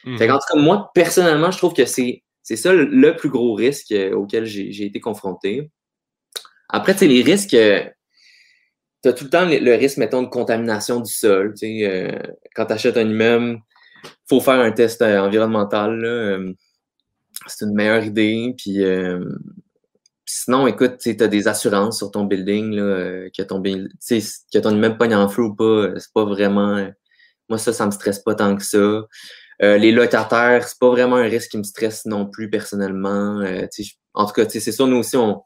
Mmh. 0.04 0.18
Fait 0.18 0.26
qu'en 0.26 0.38
tout 0.38 0.54
cas, 0.54 0.58
moi, 0.58 0.90
personnellement, 0.94 1.50
je 1.50 1.58
trouve 1.58 1.74
que 1.74 1.84
c'est, 1.84 2.22
c'est 2.42 2.56
ça 2.56 2.72
le, 2.72 3.16
plus 3.16 3.28
gros 3.28 3.54
risque 3.54 3.92
euh, 3.92 4.14
auquel 4.14 4.46
j'ai, 4.46 4.84
été 4.84 5.00
confronté. 5.00 5.70
Après, 6.68 6.92
tu 6.92 7.00
sais, 7.00 7.06
les 7.06 7.22
risques, 7.22 7.50
tu 7.50 9.08
as 9.08 9.12
tout 9.12 9.24
le 9.24 9.30
temps 9.30 9.46
le, 9.46 9.74
risque, 9.74 9.98
mettons, 9.98 10.22
de 10.22 10.28
contamination 10.28 11.00
du 11.00 11.12
sol. 11.12 11.52
Tu 11.54 11.80
sais, 11.80 12.20
quand 12.54 12.66
tu 12.66 12.72
achètes 12.72 12.96
un 12.96 13.08
immeuble, 13.08 13.60
faut 14.28 14.40
faire 14.40 14.60
un 14.60 14.72
test 14.72 15.02
euh, 15.02 15.20
environnemental. 15.20 16.04
Euh, 16.04 16.52
c'est 17.46 17.64
une 17.64 17.74
meilleure 17.74 18.04
idée. 18.04 18.54
Puis, 18.56 18.82
euh, 18.84 19.24
sinon, 20.26 20.66
écoute, 20.66 20.98
tu 20.98 21.16
as 21.20 21.28
des 21.28 21.48
assurances 21.48 21.98
sur 21.98 22.10
ton 22.10 22.24
building, 22.24 22.72
là, 22.72 23.28
que, 23.36 23.42
ton, 23.42 23.62
que 23.62 24.58
ton 24.58 24.70
immeuble 24.70 24.98
pogne 24.98 25.14
en 25.14 25.28
feu 25.28 25.42
ou 25.42 25.54
pas, 25.54 25.88
c'est 25.98 26.12
pas 26.12 26.24
vraiment. 26.24 26.88
moi, 27.48 27.58
ça, 27.58 27.72
ça 27.72 27.86
me 27.86 27.90
stresse 27.90 28.20
pas 28.20 28.34
tant 28.34 28.56
que 28.56 28.64
ça. 28.64 29.02
les 29.60 29.90
locataires, 29.90 30.68
c'est 30.68 30.78
pas 30.78 30.90
vraiment 30.90 31.16
un 31.16 31.28
risque 31.28 31.50
qui 31.50 31.58
me 31.58 31.64
stresse 31.64 32.04
non 32.06 32.26
plus 32.26 32.50
personnellement. 32.50 33.42
en 34.14 34.26
tout 34.26 34.32
cas, 34.32 34.48
c'est 34.48 34.60
ça, 34.60 34.86
nous 34.86 34.98
aussi, 34.98 35.16
on, 35.16 35.42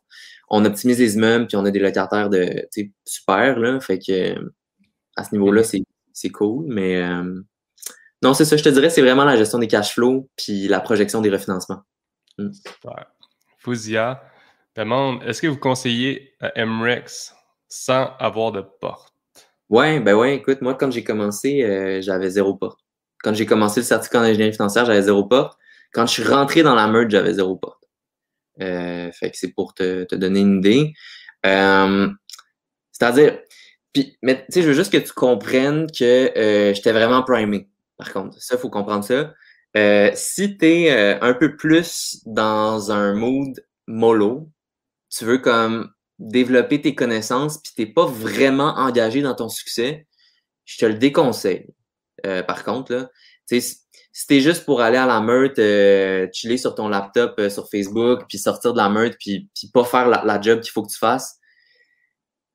on 0.51 0.65
optimise 0.65 0.99
les 0.99 1.15
immeubles, 1.15 1.47
puis 1.47 1.57
on 1.57 1.65
a 1.65 1.71
des 1.71 1.79
locataires 1.79 2.29
de 2.29 2.69
super, 3.07 3.59
là. 3.59 3.81
Fait 3.81 3.99
que 3.99 4.35
à 5.17 5.25
ce 5.25 5.33
niveau-là, 5.33 5.63
mm-hmm. 5.63 5.85
c'est 6.13 6.31
cool. 6.31 6.67
Mais 6.69 7.01
non, 8.25 8.33
c'est 8.33 8.47
ça, 8.47 8.57
je 8.57 8.65
te 8.65 8.71
dirais, 8.71 8.89
c'est 8.89 9.03
vraiment 9.03 9.27
la 9.27 9.37
gestion 9.37 9.59
des 9.59 9.69
cash 9.69 9.93
flows 9.93 10.31
puis 10.35 10.67
la 10.67 10.81
projection 10.81 11.21
des 11.21 11.29
refinancements. 11.29 11.83
Hmm. 12.39 12.51
Super. 12.53 13.13
Fouzia 13.59 14.23
demande 14.75 15.23
est-ce 15.25 15.43
que 15.43 15.47
vous 15.47 15.59
conseillez 15.59 16.33
à 16.41 16.65
MREX 16.65 17.35
sans 17.69 18.17
avoir 18.19 18.51
de 18.53 18.63
porte? 18.81 19.13
Ouais, 19.69 20.01
ben 20.01 20.15
ouais, 20.15 20.37
écoute, 20.37 20.63
moi, 20.63 20.73
quand 20.73 20.91
j'ai 20.91 21.05
commencé, 21.05 21.65
euh, 21.65 22.01
j'avais 22.01 22.31
zéro 22.31 22.55
porte. 22.55 22.81
Quand 23.23 23.35
j'ai 23.35 23.45
commencé 23.45 23.81
le 23.81 23.85
certificat 23.85 24.21
en 24.21 24.23
ingénierie 24.23 24.55
financière, 24.55 24.87
j'avais 24.87 25.03
zéro 25.03 25.25
porte. 25.27 25.59
Quand 25.93 26.07
je 26.07 26.13
suis 26.13 26.25
rentré 26.25 26.63
dans 26.63 26.75
la 26.75 26.87
merge, 26.87 27.11
j'avais 27.11 27.35
zéro 27.35 27.57
porte. 27.57 27.85
Euh, 28.63 29.13
fait 29.13 29.33
que 29.33 29.37
c'est 29.37 29.53
pour 29.53 29.75
te, 29.75 30.15
donner 30.15 30.41
une 30.41 30.59
idée. 30.61 30.95
Euh, 31.45 32.09
c'est-à-dire, 32.91 33.39
puis, 33.93 34.17
mais 34.23 34.47
tu 34.47 34.47
sais, 34.49 34.63
je 34.63 34.69
veux 34.69 34.75
juste 34.75 34.93
que 34.93 34.99
tu 34.99 35.13
comprennes 35.13 35.89
que 35.93 36.73
j'étais 36.75 36.93
vraiment 36.93 37.23
primé 37.23 37.69
par 38.05 38.13
contre. 38.13 38.41
Ça, 38.41 38.57
il 38.57 38.61
faut 38.61 38.71
comprendre 38.71 39.05
ça. 39.05 39.33
Euh, 39.77 40.11
si 40.15 40.57
tu 40.57 40.67
es 40.67 40.93
euh, 40.93 41.19
un 41.21 41.35
peu 41.35 41.57
plus 41.57 42.21
dans 42.27 42.93
un 42.93 43.15
mood 43.15 43.65
mollo, 43.87 44.49
tu 45.11 45.25
veux 45.25 45.39
comme 45.39 45.91
développer 46.19 46.81
tes 46.81 46.95
connaissances, 46.95 47.59
puis 47.59 47.73
t'es 47.77 47.87
pas 47.87 48.07
vraiment 48.07 48.75
engagé 48.77 49.21
dans 49.21 49.35
ton 49.35 49.49
succès, 49.49 50.07
je 50.65 50.79
te 50.79 50.87
le 50.87 50.95
déconseille. 50.95 51.67
Euh, 52.25 52.43
par 52.43 52.63
contre, 52.63 52.93
là, 52.93 53.11
si 53.47 54.27
t'es 54.29 54.41
juste 54.41 54.65
pour 54.65 54.81
aller 54.81 54.97
à 54.97 55.07
la 55.07 55.21
meute, 55.21 55.57
chiller 56.33 56.57
sur 56.57 56.75
ton 56.75 56.89
laptop 56.89 57.41
sur 57.51 57.69
Facebook, 57.69 58.23
puis 58.29 58.39
sortir 58.39 58.73
de 58.73 58.79
la 58.79 58.89
meute, 58.89 59.17
puis, 59.19 59.51
pas 59.73 59.85
faire 59.85 60.09
la 60.09 60.41
job 60.41 60.61
qu'il 60.61 60.71
faut 60.71 60.83
que 60.83 60.93
tu 60.93 60.99
fasses, 60.99 61.41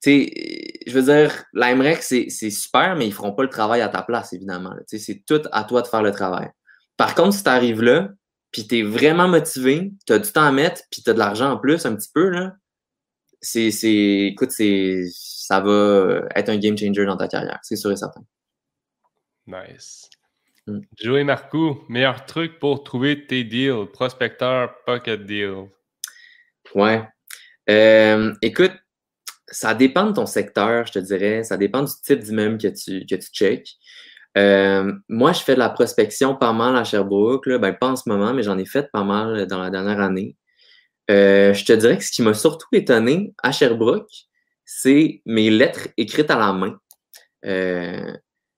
je 0.06 0.92
veux 0.92 1.04
dire, 1.04 1.44
l'AMREC, 1.54 2.02
c'est 2.02 2.50
super, 2.50 2.96
mais 2.96 3.08
ils 3.08 3.14
feront 3.14 3.34
pas 3.34 3.44
le 3.44 3.50
travail 3.50 3.82
à 3.82 3.90
ta 3.90 4.02
place, 4.02 4.34
évidemment. 4.34 4.74
C'est 4.88 5.24
tout 5.26 5.42
à 5.52 5.64
toi 5.64 5.82
de 5.82 5.88
faire 5.88 6.04
le 6.04 6.12
travail. 6.12 6.50
Par 6.98 7.16
contre, 7.16 7.34
si 7.34 7.44
tu 7.44 7.50
arrives 7.50 7.82
là, 7.82 8.10
puis 8.52 8.68
tu 8.68 8.80
es 8.80 8.84
vraiment 8.84 9.28
motivé, 9.28 9.92
tu 10.06 10.14
as 10.14 10.20
du 10.20 10.32
temps 10.32 10.44
à 10.44 10.52
mettre, 10.52 10.82
puis 10.92 11.02
tu 11.04 11.10
as 11.10 11.14
de 11.14 11.20
l'argent 11.20 11.52
en 11.52 11.58
plus, 11.58 11.86
un 11.86 11.96
petit 11.96 12.10
peu, 12.14 12.30
là, 12.30 12.56
c'est, 13.42 13.70
écoute, 13.82 14.52
c'est, 14.52 15.04
ça 15.14 15.60
va 15.62 16.22
être 16.36 16.50
un 16.50 16.58
game 16.58 16.78
changer 16.78 17.06
dans 17.06 17.18
ta 17.18 17.28
carrière, 17.28 17.60
c'est 17.64 17.76
sûr 17.76 17.92
et 17.92 17.96
certain. 17.96 18.22
Nice. 19.48 20.10
Mm. 20.68 20.80
Joey 20.98 21.24
Marcoux, 21.24 21.84
meilleur 21.90 22.26
truc 22.26 22.60
pour 22.60 22.84
trouver 22.84 23.26
tes 23.26 23.44
deals, 23.44 23.88
prospecteur, 23.94 24.76
pocket 24.86 25.26
deal. 25.26 25.70
Ouais. 26.76 27.08
Euh, 27.70 28.34
écoute, 28.42 28.74
ça 29.52 29.74
dépend 29.74 30.06
de 30.08 30.14
ton 30.14 30.26
secteur, 30.26 30.86
je 30.88 30.94
te 30.94 31.00
dirais. 31.00 31.44
Ça 31.44 31.58
dépend 31.58 31.84
du 31.84 31.92
type 32.04 32.20
d'immeuble 32.20 32.58
que 32.58 32.68
tu, 32.68 33.06
que 33.06 33.16
tu 33.16 33.28
checkes. 33.32 33.78
Euh, 34.38 34.94
moi, 35.08 35.34
je 35.34 35.42
fais 35.42 35.56
de 35.56 35.60
la 35.60 35.70
prospection 35.70 36.36
pas 36.36 36.54
mal 36.54 36.76
à 36.76 36.84
Sherbrooke. 36.84 37.46
Là. 37.48 37.58
Ben, 37.58 37.74
pas 37.74 37.90
en 37.90 37.96
ce 37.96 38.08
moment, 38.08 38.34
mais 38.34 38.44
j'en 38.44 38.58
ai 38.58 38.66
fait 38.66 38.90
pas 38.92 39.04
mal 39.04 39.48
dans 39.48 39.62
la 39.62 39.70
dernière 39.70 40.00
année. 40.00 40.36
Euh, 41.10 41.54
je 41.54 41.66
te 41.66 41.74
dirais 41.74 41.98
que 41.98 42.04
ce 42.04 42.12
qui 42.12 42.22
m'a 42.22 42.34
surtout 42.34 42.68
étonné 42.72 43.34
à 43.42 43.52
Sherbrooke, 43.52 44.12
c'est 44.66 45.22
mes 45.26 45.50
lettres 45.50 45.88
écrites 45.98 46.30
à 46.30 46.38
la 46.38 46.54
main. 46.54 46.80
Euh, 47.46 48.14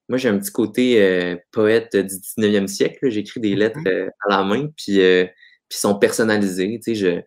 moi, 0.09 0.17
j'ai 0.17 0.27
un 0.27 0.37
petit 0.37 0.51
côté 0.51 1.37
poète 1.51 1.95
du 1.95 2.15
19e 2.15 2.67
siècle. 2.67 3.09
J'écris 3.09 3.39
des 3.39 3.55
lettres 3.55 3.79
mm-hmm. 3.79 4.09
à 4.27 4.29
la 4.29 4.43
main, 4.43 4.67
puis, 4.75 4.99
puis 5.69 5.77
sont 5.77 5.95
personnalisées. 5.95 6.81
Tu 6.83 6.93
sais, 6.93 6.95
je, 6.95 7.21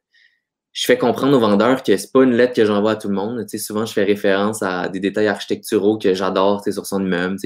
je 0.75 0.87
fais 0.87 0.99
comprendre 0.99 1.37
aux 1.37 1.41
vendeurs 1.41 1.85
que 1.85 1.97
c'est 1.97 2.13
pas 2.13 2.25
une 2.25 2.35
lettre 2.35 2.53
que 2.53 2.65
j'envoie 2.65 2.93
à 2.93 2.97
tout 2.97 3.09
le 3.09 3.15
monde. 3.15 3.41
Tu 3.43 3.57
sais, 3.57 3.65
souvent, 3.65 3.87
je 3.87 3.93
fais 3.93 4.03
référence 4.03 4.61
à 4.61 4.89
des 4.89 4.99
détails 4.99 5.29
architecturaux 5.29 5.99
que 5.99 6.15
j'adore 6.15 6.63
tu 6.63 6.65
sais, 6.65 6.73
sur 6.73 6.85
son 6.85 7.01
immeuble. 7.01 7.37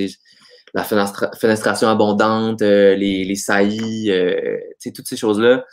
La 0.73 0.83
fenestration 0.83 1.89
abondante, 1.89 2.63
euh, 2.63 2.95
les, 2.95 3.25
les 3.25 3.35
saillies, 3.35 4.11
euh, 4.11 4.57
tu 4.81 4.89
sais, 4.89 4.93
toutes 4.93 5.07
ces 5.07 5.19
choses-là. 5.19 5.67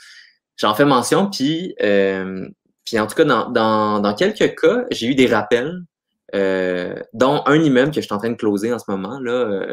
J'en 0.58 0.76
fais 0.76 0.84
mention, 0.84 1.30
puis, 1.30 1.76
euh, 1.82 2.46
en 2.94 3.08
tout 3.08 3.16
cas, 3.16 3.24
dans, 3.24 3.50
dans, 3.50 4.02
dans 4.02 4.14
quelques 4.14 4.60
cas, 4.60 4.84
j'ai 4.92 5.08
eu 5.08 5.16
des 5.16 5.28
rappels, 5.28 5.82
dont 7.14 7.42
un 7.46 7.56
immeuble 7.56 7.92
que 7.92 8.02
je 8.02 8.06
suis 8.06 8.14
en 8.14 8.18
train 8.18 8.32
de 8.32 8.36
closer 8.36 8.74
en 8.74 8.80
ce 8.80 8.86
moment. 8.90 9.20
là. 9.22 9.66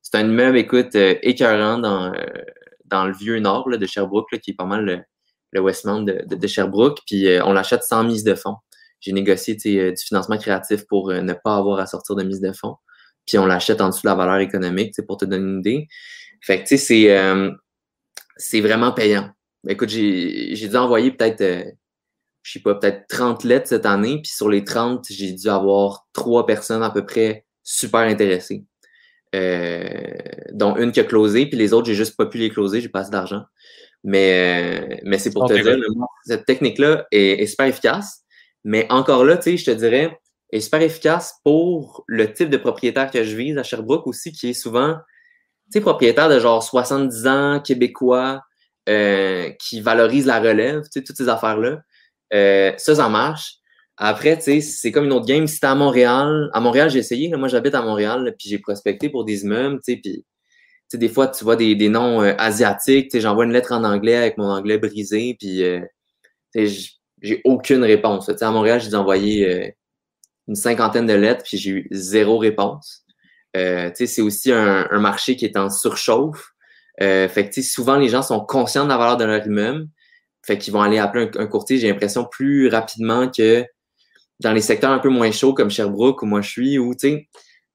c'est 0.00 0.16
un 0.16 0.26
immeuble, 0.26 0.56
écoute, 0.56 0.94
écœurant 0.94 1.76
dans, 1.78 2.12
dans 2.86 3.04
le 3.04 3.12
vieux 3.12 3.38
nord 3.40 3.68
là, 3.68 3.76
de 3.76 3.86
Sherbrooke, 3.86 4.32
là, 4.32 4.38
qui 4.38 4.52
est 4.52 4.54
pas 4.54 4.64
mal 4.64 5.06
le 5.52 5.60
Westmount 5.60 6.02
de, 6.02 6.46
Sherbrooke, 6.46 7.00
puis 7.06 7.28
euh, 7.28 7.44
on 7.44 7.52
l'achète 7.52 7.82
sans 7.82 8.04
mise 8.04 8.24
de 8.24 8.34
fonds. 8.34 8.56
J'ai 9.00 9.12
négocié 9.12 9.56
euh, 9.66 9.92
du 9.92 10.02
financement 10.04 10.38
créatif 10.38 10.86
pour 10.86 11.10
euh, 11.10 11.20
ne 11.20 11.32
pas 11.32 11.56
avoir 11.56 11.80
à 11.80 11.86
sortir 11.86 12.16
de 12.16 12.22
mise 12.22 12.40
de 12.40 12.52
fonds. 12.52 12.76
Puis 13.26 13.38
on 13.38 13.46
l'achète 13.46 13.80
en 13.80 13.88
dessous 13.88 14.02
de 14.02 14.08
la 14.08 14.14
valeur 14.14 14.38
économique, 14.38 14.94
pour 15.06 15.16
te 15.16 15.24
donner 15.24 15.44
une 15.44 15.58
idée. 15.60 15.88
Fait 16.42 16.62
que, 16.62 16.68
tu 16.68 16.78
sais, 16.78 17.06
c'est, 17.08 17.42
c'est 18.36 18.60
vraiment 18.60 18.92
payant. 18.92 19.30
Écoute, 19.68 19.90
j'ai, 19.90 20.54
j'ai 20.56 20.68
dû 20.68 20.76
envoyer 20.76 21.12
peut-être, 21.12 21.44
je 22.42 22.50
sais 22.50 22.60
pas, 22.60 22.74
peut-être 22.74 23.06
30 23.08 23.44
lettres 23.44 23.68
cette 23.68 23.86
année. 23.86 24.20
Puis 24.22 24.32
sur 24.32 24.48
les 24.48 24.64
30, 24.64 25.04
j'ai 25.10 25.32
dû 25.32 25.48
avoir 25.48 26.08
trois 26.12 26.46
personnes 26.46 26.82
à 26.82 26.90
peu 26.90 27.04
près 27.04 27.44
super 27.62 28.00
intéressées. 28.00 28.64
dont 29.32 30.76
une 30.76 30.90
qui 30.90 31.00
a 31.00 31.04
closé, 31.04 31.46
puis 31.46 31.58
les 31.58 31.72
autres, 31.72 31.86
j'ai 31.86 31.94
juste 31.94 32.16
pas 32.16 32.26
pu 32.26 32.38
les 32.38 32.50
closer, 32.50 32.80
j'ai 32.80 32.88
pas 32.88 33.00
assez 33.00 33.10
d'argent. 33.10 33.42
Mais, 34.02 35.00
mais 35.04 35.18
c'est 35.18 35.32
pour 35.32 35.46
te 35.46 35.54
dire, 35.54 35.76
cette 36.24 36.46
technique-là 36.46 37.06
est, 37.10 37.46
super 37.46 37.66
efficace. 37.66 38.22
Mais 38.64 38.86
encore 38.90 39.24
là, 39.24 39.36
tu 39.36 39.44
sais, 39.44 39.56
je 39.56 39.64
te 39.64 39.70
dirais, 39.70 40.18
est 40.52 40.60
super 40.60 40.82
efficace 40.82 41.34
pour 41.44 42.04
le 42.06 42.32
type 42.32 42.50
de 42.50 42.56
propriétaire 42.56 43.10
que 43.10 43.22
je 43.24 43.36
vise 43.36 43.58
à 43.58 43.62
Sherbrooke 43.62 44.06
aussi, 44.06 44.32
qui 44.32 44.50
est 44.50 44.54
souvent, 44.54 44.94
tu 45.66 45.72
sais, 45.72 45.80
propriétaire 45.80 46.28
de 46.28 46.38
genre 46.38 46.62
70 46.62 47.26
ans, 47.26 47.60
québécois, 47.60 48.42
euh, 48.88 49.50
qui 49.60 49.80
valorise 49.80 50.26
la 50.26 50.40
relève, 50.40 50.82
tu 50.82 50.88
sais, 50.92 51.04
toutes 51.04 51.16
ces 51.16 51.28
affaires-là. 51.28 51.80
Euh, 52.32 52.72
ça, 52.78 52.94
ça 52.94 53.08
marche. 53.08 53.56
Après, 53.96 54.36
tu 54.38 54.44
sais, 54.44 54.60
c'est 54.62 54.92
comme 54.92 55.04
une 55.04 55.12
autre 55.12 55.26
game. 55.26 55.46
Si 55.46 55.60
t'es 55.60 55.66
à 55.66 55.74
Montréal, 55.74 56.48
à 56.54 56.60
Montréal, 56.60 56.90
j'ai 56.90 57.00
essayé. 57.00 57.28
moi, 57.36 57.48
j'habite 57.48 57.74
à 57.74 57.82
Montréal, 57.82 58.34
puis 58.38 58.48
j'ai 58.48 58.58
prospecté 58.58 59.10
pour 59.10 59.24
des 59.24 59.42
immeubles, 59.42 59.76
tu 59.84 59.92
sais, 59.92 60.00
puis 60.02 60.24
sais, 60.90 60.98
des 60.98 61.08
fois, 61.08 61.28
tu 61.28 61.44
vois 61.44 61.56
des, 61.56 61.74
des 61.74 61.88
noms 61.88 62.22
euh, 62.22 62.34
asiatiques. 62.38 63.18
J'envoie 63.18 63.44
une 63.44 63.52
lettre 63.52 63.72
en 63.72 63.84
anglais 63.84 64.16
avec 64.16 64.38
mon 64.38 64.50
anglais 64.50 64.78
brisé, 64.78 65.36
puis 65.38 65.62
euh, 65.64 65.80
j'ai 66.54 67.40
aucune 67.44 67.84
réponse. 67.84 68.26
sais, 68.26 68.42
à 68.42 68.50
Montréal, 68.50 68.80
j'ai 68.80 68.94
envoyé 68.94 69.48
euh, 69.48 69.68
une 70.48 70.56
cinquantaine 70.56 71.06
de 71.06 71.14
lettres, 71.14 71.44
puis 71.44 71.58
j'ai 71.58 71.70
eu 71.70 71.88
zéro 71.90 72.38
réponse. 72.38 73.04
Euh, 73.56 73.90
c'est 73.94 74.22
aussi 74.22 74.52
un, 74.52 74.86
un, 74.90 75.00
marché 75.00 75.36
qui 75.36 75.44
est 75.44 75.56
en 75.56 75.70
surchauffe. 75.70 76.52
Euh, 77.02 77.28
fait 77.28 77.48
que 77.48 77.62
souvent, 77.62 77.96
les 77.96 78.08
gens 78.08 78.22
sont 78.22 78.40
conscients 78.40 78.84
de 78.84 78.90
la 78.90 78.96
valeur 78.96 79.16
de 79.16 79.24
leur 79.24 79.44
immeuble. 79.46 79.88
Fait 80.44 80.58
qu'ils 80.58 80.72
vont 80.72 80.82
aller 80.82 80.98
appeler 80.98 81.30
un, 81.36 81.46
courtier, 81.46 81.78
j'ai 81.78 81.88
l'impression, 81.88 82.24
plus 82.24 82.68
rapidement 82.68 83.30
que 83.30 83.64
dans 84.40 84.52
les 84.52 84.60
secteurs 84.60 84.90
un 84.90 84.98
peu 84.98 85.10
moins 85.10 85.30
chauds 85.32 85.52
comme 85.52 85.70
Sherbrooke 85.70 86.22
où 86.22 86.26
moi 86.26 86.40
je 86.40 86.48
suis, 86.48 86.78
où, 86.78 86.94
tu 86.94 87.10
sais, 87.10 87.28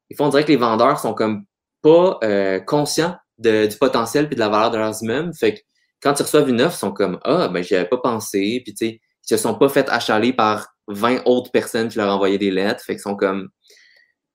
il 0.09 0.15
faut 0.15 0.23
on 0.23 0.29
dirait 0.29 0.43
que 0.43 0.49
les 0.51 0.57
vendeurs 0.57 0.99
sont 0.99 1.13
comme 1.13 1.45
pas 1.85 2.17
euh, 2.23 2.59
conscients 2.61 3.15
du 3.37 3.77
potentiel 3.79 4.27
et 4.31 4.33
de 4.33 4.39
la 4.39 4.49
valeur 4.49 4.71
de 4.71 4.77
leurs 4.77 5.03
immeubles. 5.03 5.31
Fait 5.35 5.53
que 5.53 5.59
quand 6.01 6.19
ils 6.19 6.23
reçoivent 6.23 6.49
une 6.49 6.61
offre, 6.61 6.75
ils 6.75 6.79
sont 6.79 6.91
comme 6.91 7.19
Ah, 7.23 7.47
ben 7.47 7.63
j'y 7.63 7.75
avais 7.75 7.87
pas 7.87 7.99
pensé. 7.99 8.61
Puis 8.65 8.73
tu 8.73 8.87
sais, 8.87 9.01
ils 9.23 9.29
se 9.29 9.37
sont 9.37 9.53
pas 9.53 9.69
fait 9.69 9.87
achaler 9.89 10.33
par 10.33 10.67
20 10.87 11.21
autres 11.25 11.51
personnes 11.51 11.89
qui 11.89 11.99
leur 11.99 12.11
envoyaient 12.11 12.39
des 12.39 12.49
lettres. 12.49 12.83
Fait 12.83 12.93
qu'ils 12.93 13.01
sont 13.01 13.15
comme 13.15 13.49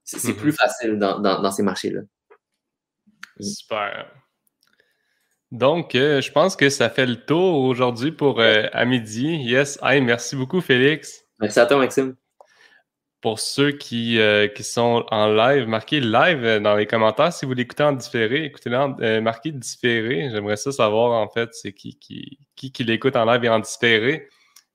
c'est 0.04 0.34
plus 0.34 0.52
mm-hmm. 0.52 0.54
facile 0.54 0.98
dans, 0.98 1.50
ces 1.50 1.62
marchés-là. 1.64 2.00
Super. 3.40 4.12
Donc, 5.50 5.96
euh, 5.96 6.20
je 6.20 6.30
pense 6.30 6.54
que 6.54 6.70
ça 6.70 6.88
fait 6.88 7.06
le 7.06 7.24
tour 7.24 7.64
aujourd'hui 7.64 8.12
pour 8.12 8.40
euh, 8.40 8.66
à 8.72 8.84
midi. 8.84 9.36
Yes. 9.42 9.78
Hey, 9.82 10.00
merci 10.00 10.36
beaucoup, 10.36 10.60
Félix. 10.60 11.24
Merci 11.40 11.58
à 11.58 11.66
toi, 11.66 11.78
Maxime 11.78 12.14
pour 13.20 13.38
ceux 13.38 13.72
qui, 13.72 14.18
euh, 14.18 14.48
qui 14.48 14.64
sont 14.64 15.04
en 15.10 15.28
live, 15.28 15.66
marquez 15.68 16.00
live 16.00 16.44
euh, 16.44 16.60
dans 16.60 16.74
les 16.74 16.86
commentaires. 16.86 17.32
Si 17.32 17.44
vous 17.44 17.52
l'écoutez 17.52 17.82
en 17.82 17.92
différé, 17.92 18.44
écoutez-le, 18.44 18.76
euh, 19.02 19.20
marquez 19.20 19.52
différé. 19.52 20.30
J'aimerais 20.30 20.56
ça 20.56 20.72
savoir, 20.72 21.12
en 21.12 21.28
fait, 21.28 21.50
c'est 21.52 21.72
qui 21.72 21.98
qui, 21.98 22.38
qui, 22.56 22.72
qui 22.72 22.84
l'écoute 22.84 23.16
en 23.16 23.30
live 23.30 23.44
et 23.44 23.48
en 23.48 23.58
différé. 23.58 24.28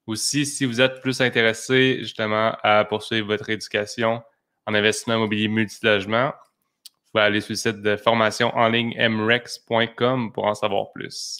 Aussi, 0.05 0.45
si 0.45 0.65
vous 0.65 0.81
êtes 0.81 1.01
plus 1.01 1.21
intéressé 1.21 1.97
justement 2.01 2.55
à 2.62 2.86
poursuivre 2.86 3.27
votre 3.27 3.49
éducation 3.49 4.21
en 4.67 4.73
investissement 4.75 5.15
immobilier 5.15 5.47
multilogement, 5.47 6.27
vous 6.27 7.12
pouvez 7.12 7.23
aller 7.23 7.41
sur 7.41 7.53
le 7.53 7.55
site 7.55 7.81
de 7.81 7.97
formation 7.97 8.55
en 8.55 8.67
ligne 8.69 8.95
mrex.com 9.10 10.31
pour 10.31 10.45
en 10.45 10.53
savoir 10.53 10.91
plus. 10.93 11.39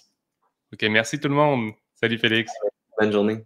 OK, 0.74 0.82
merci 0.90 1.20
tout 1.20 1.28
le 1.28 1.36
monde. 1.36 1.74
Salut 1.94 2.18
Félix. 2.18 2.52
Bonne 3.00 3.12
journée. 3.12 3.46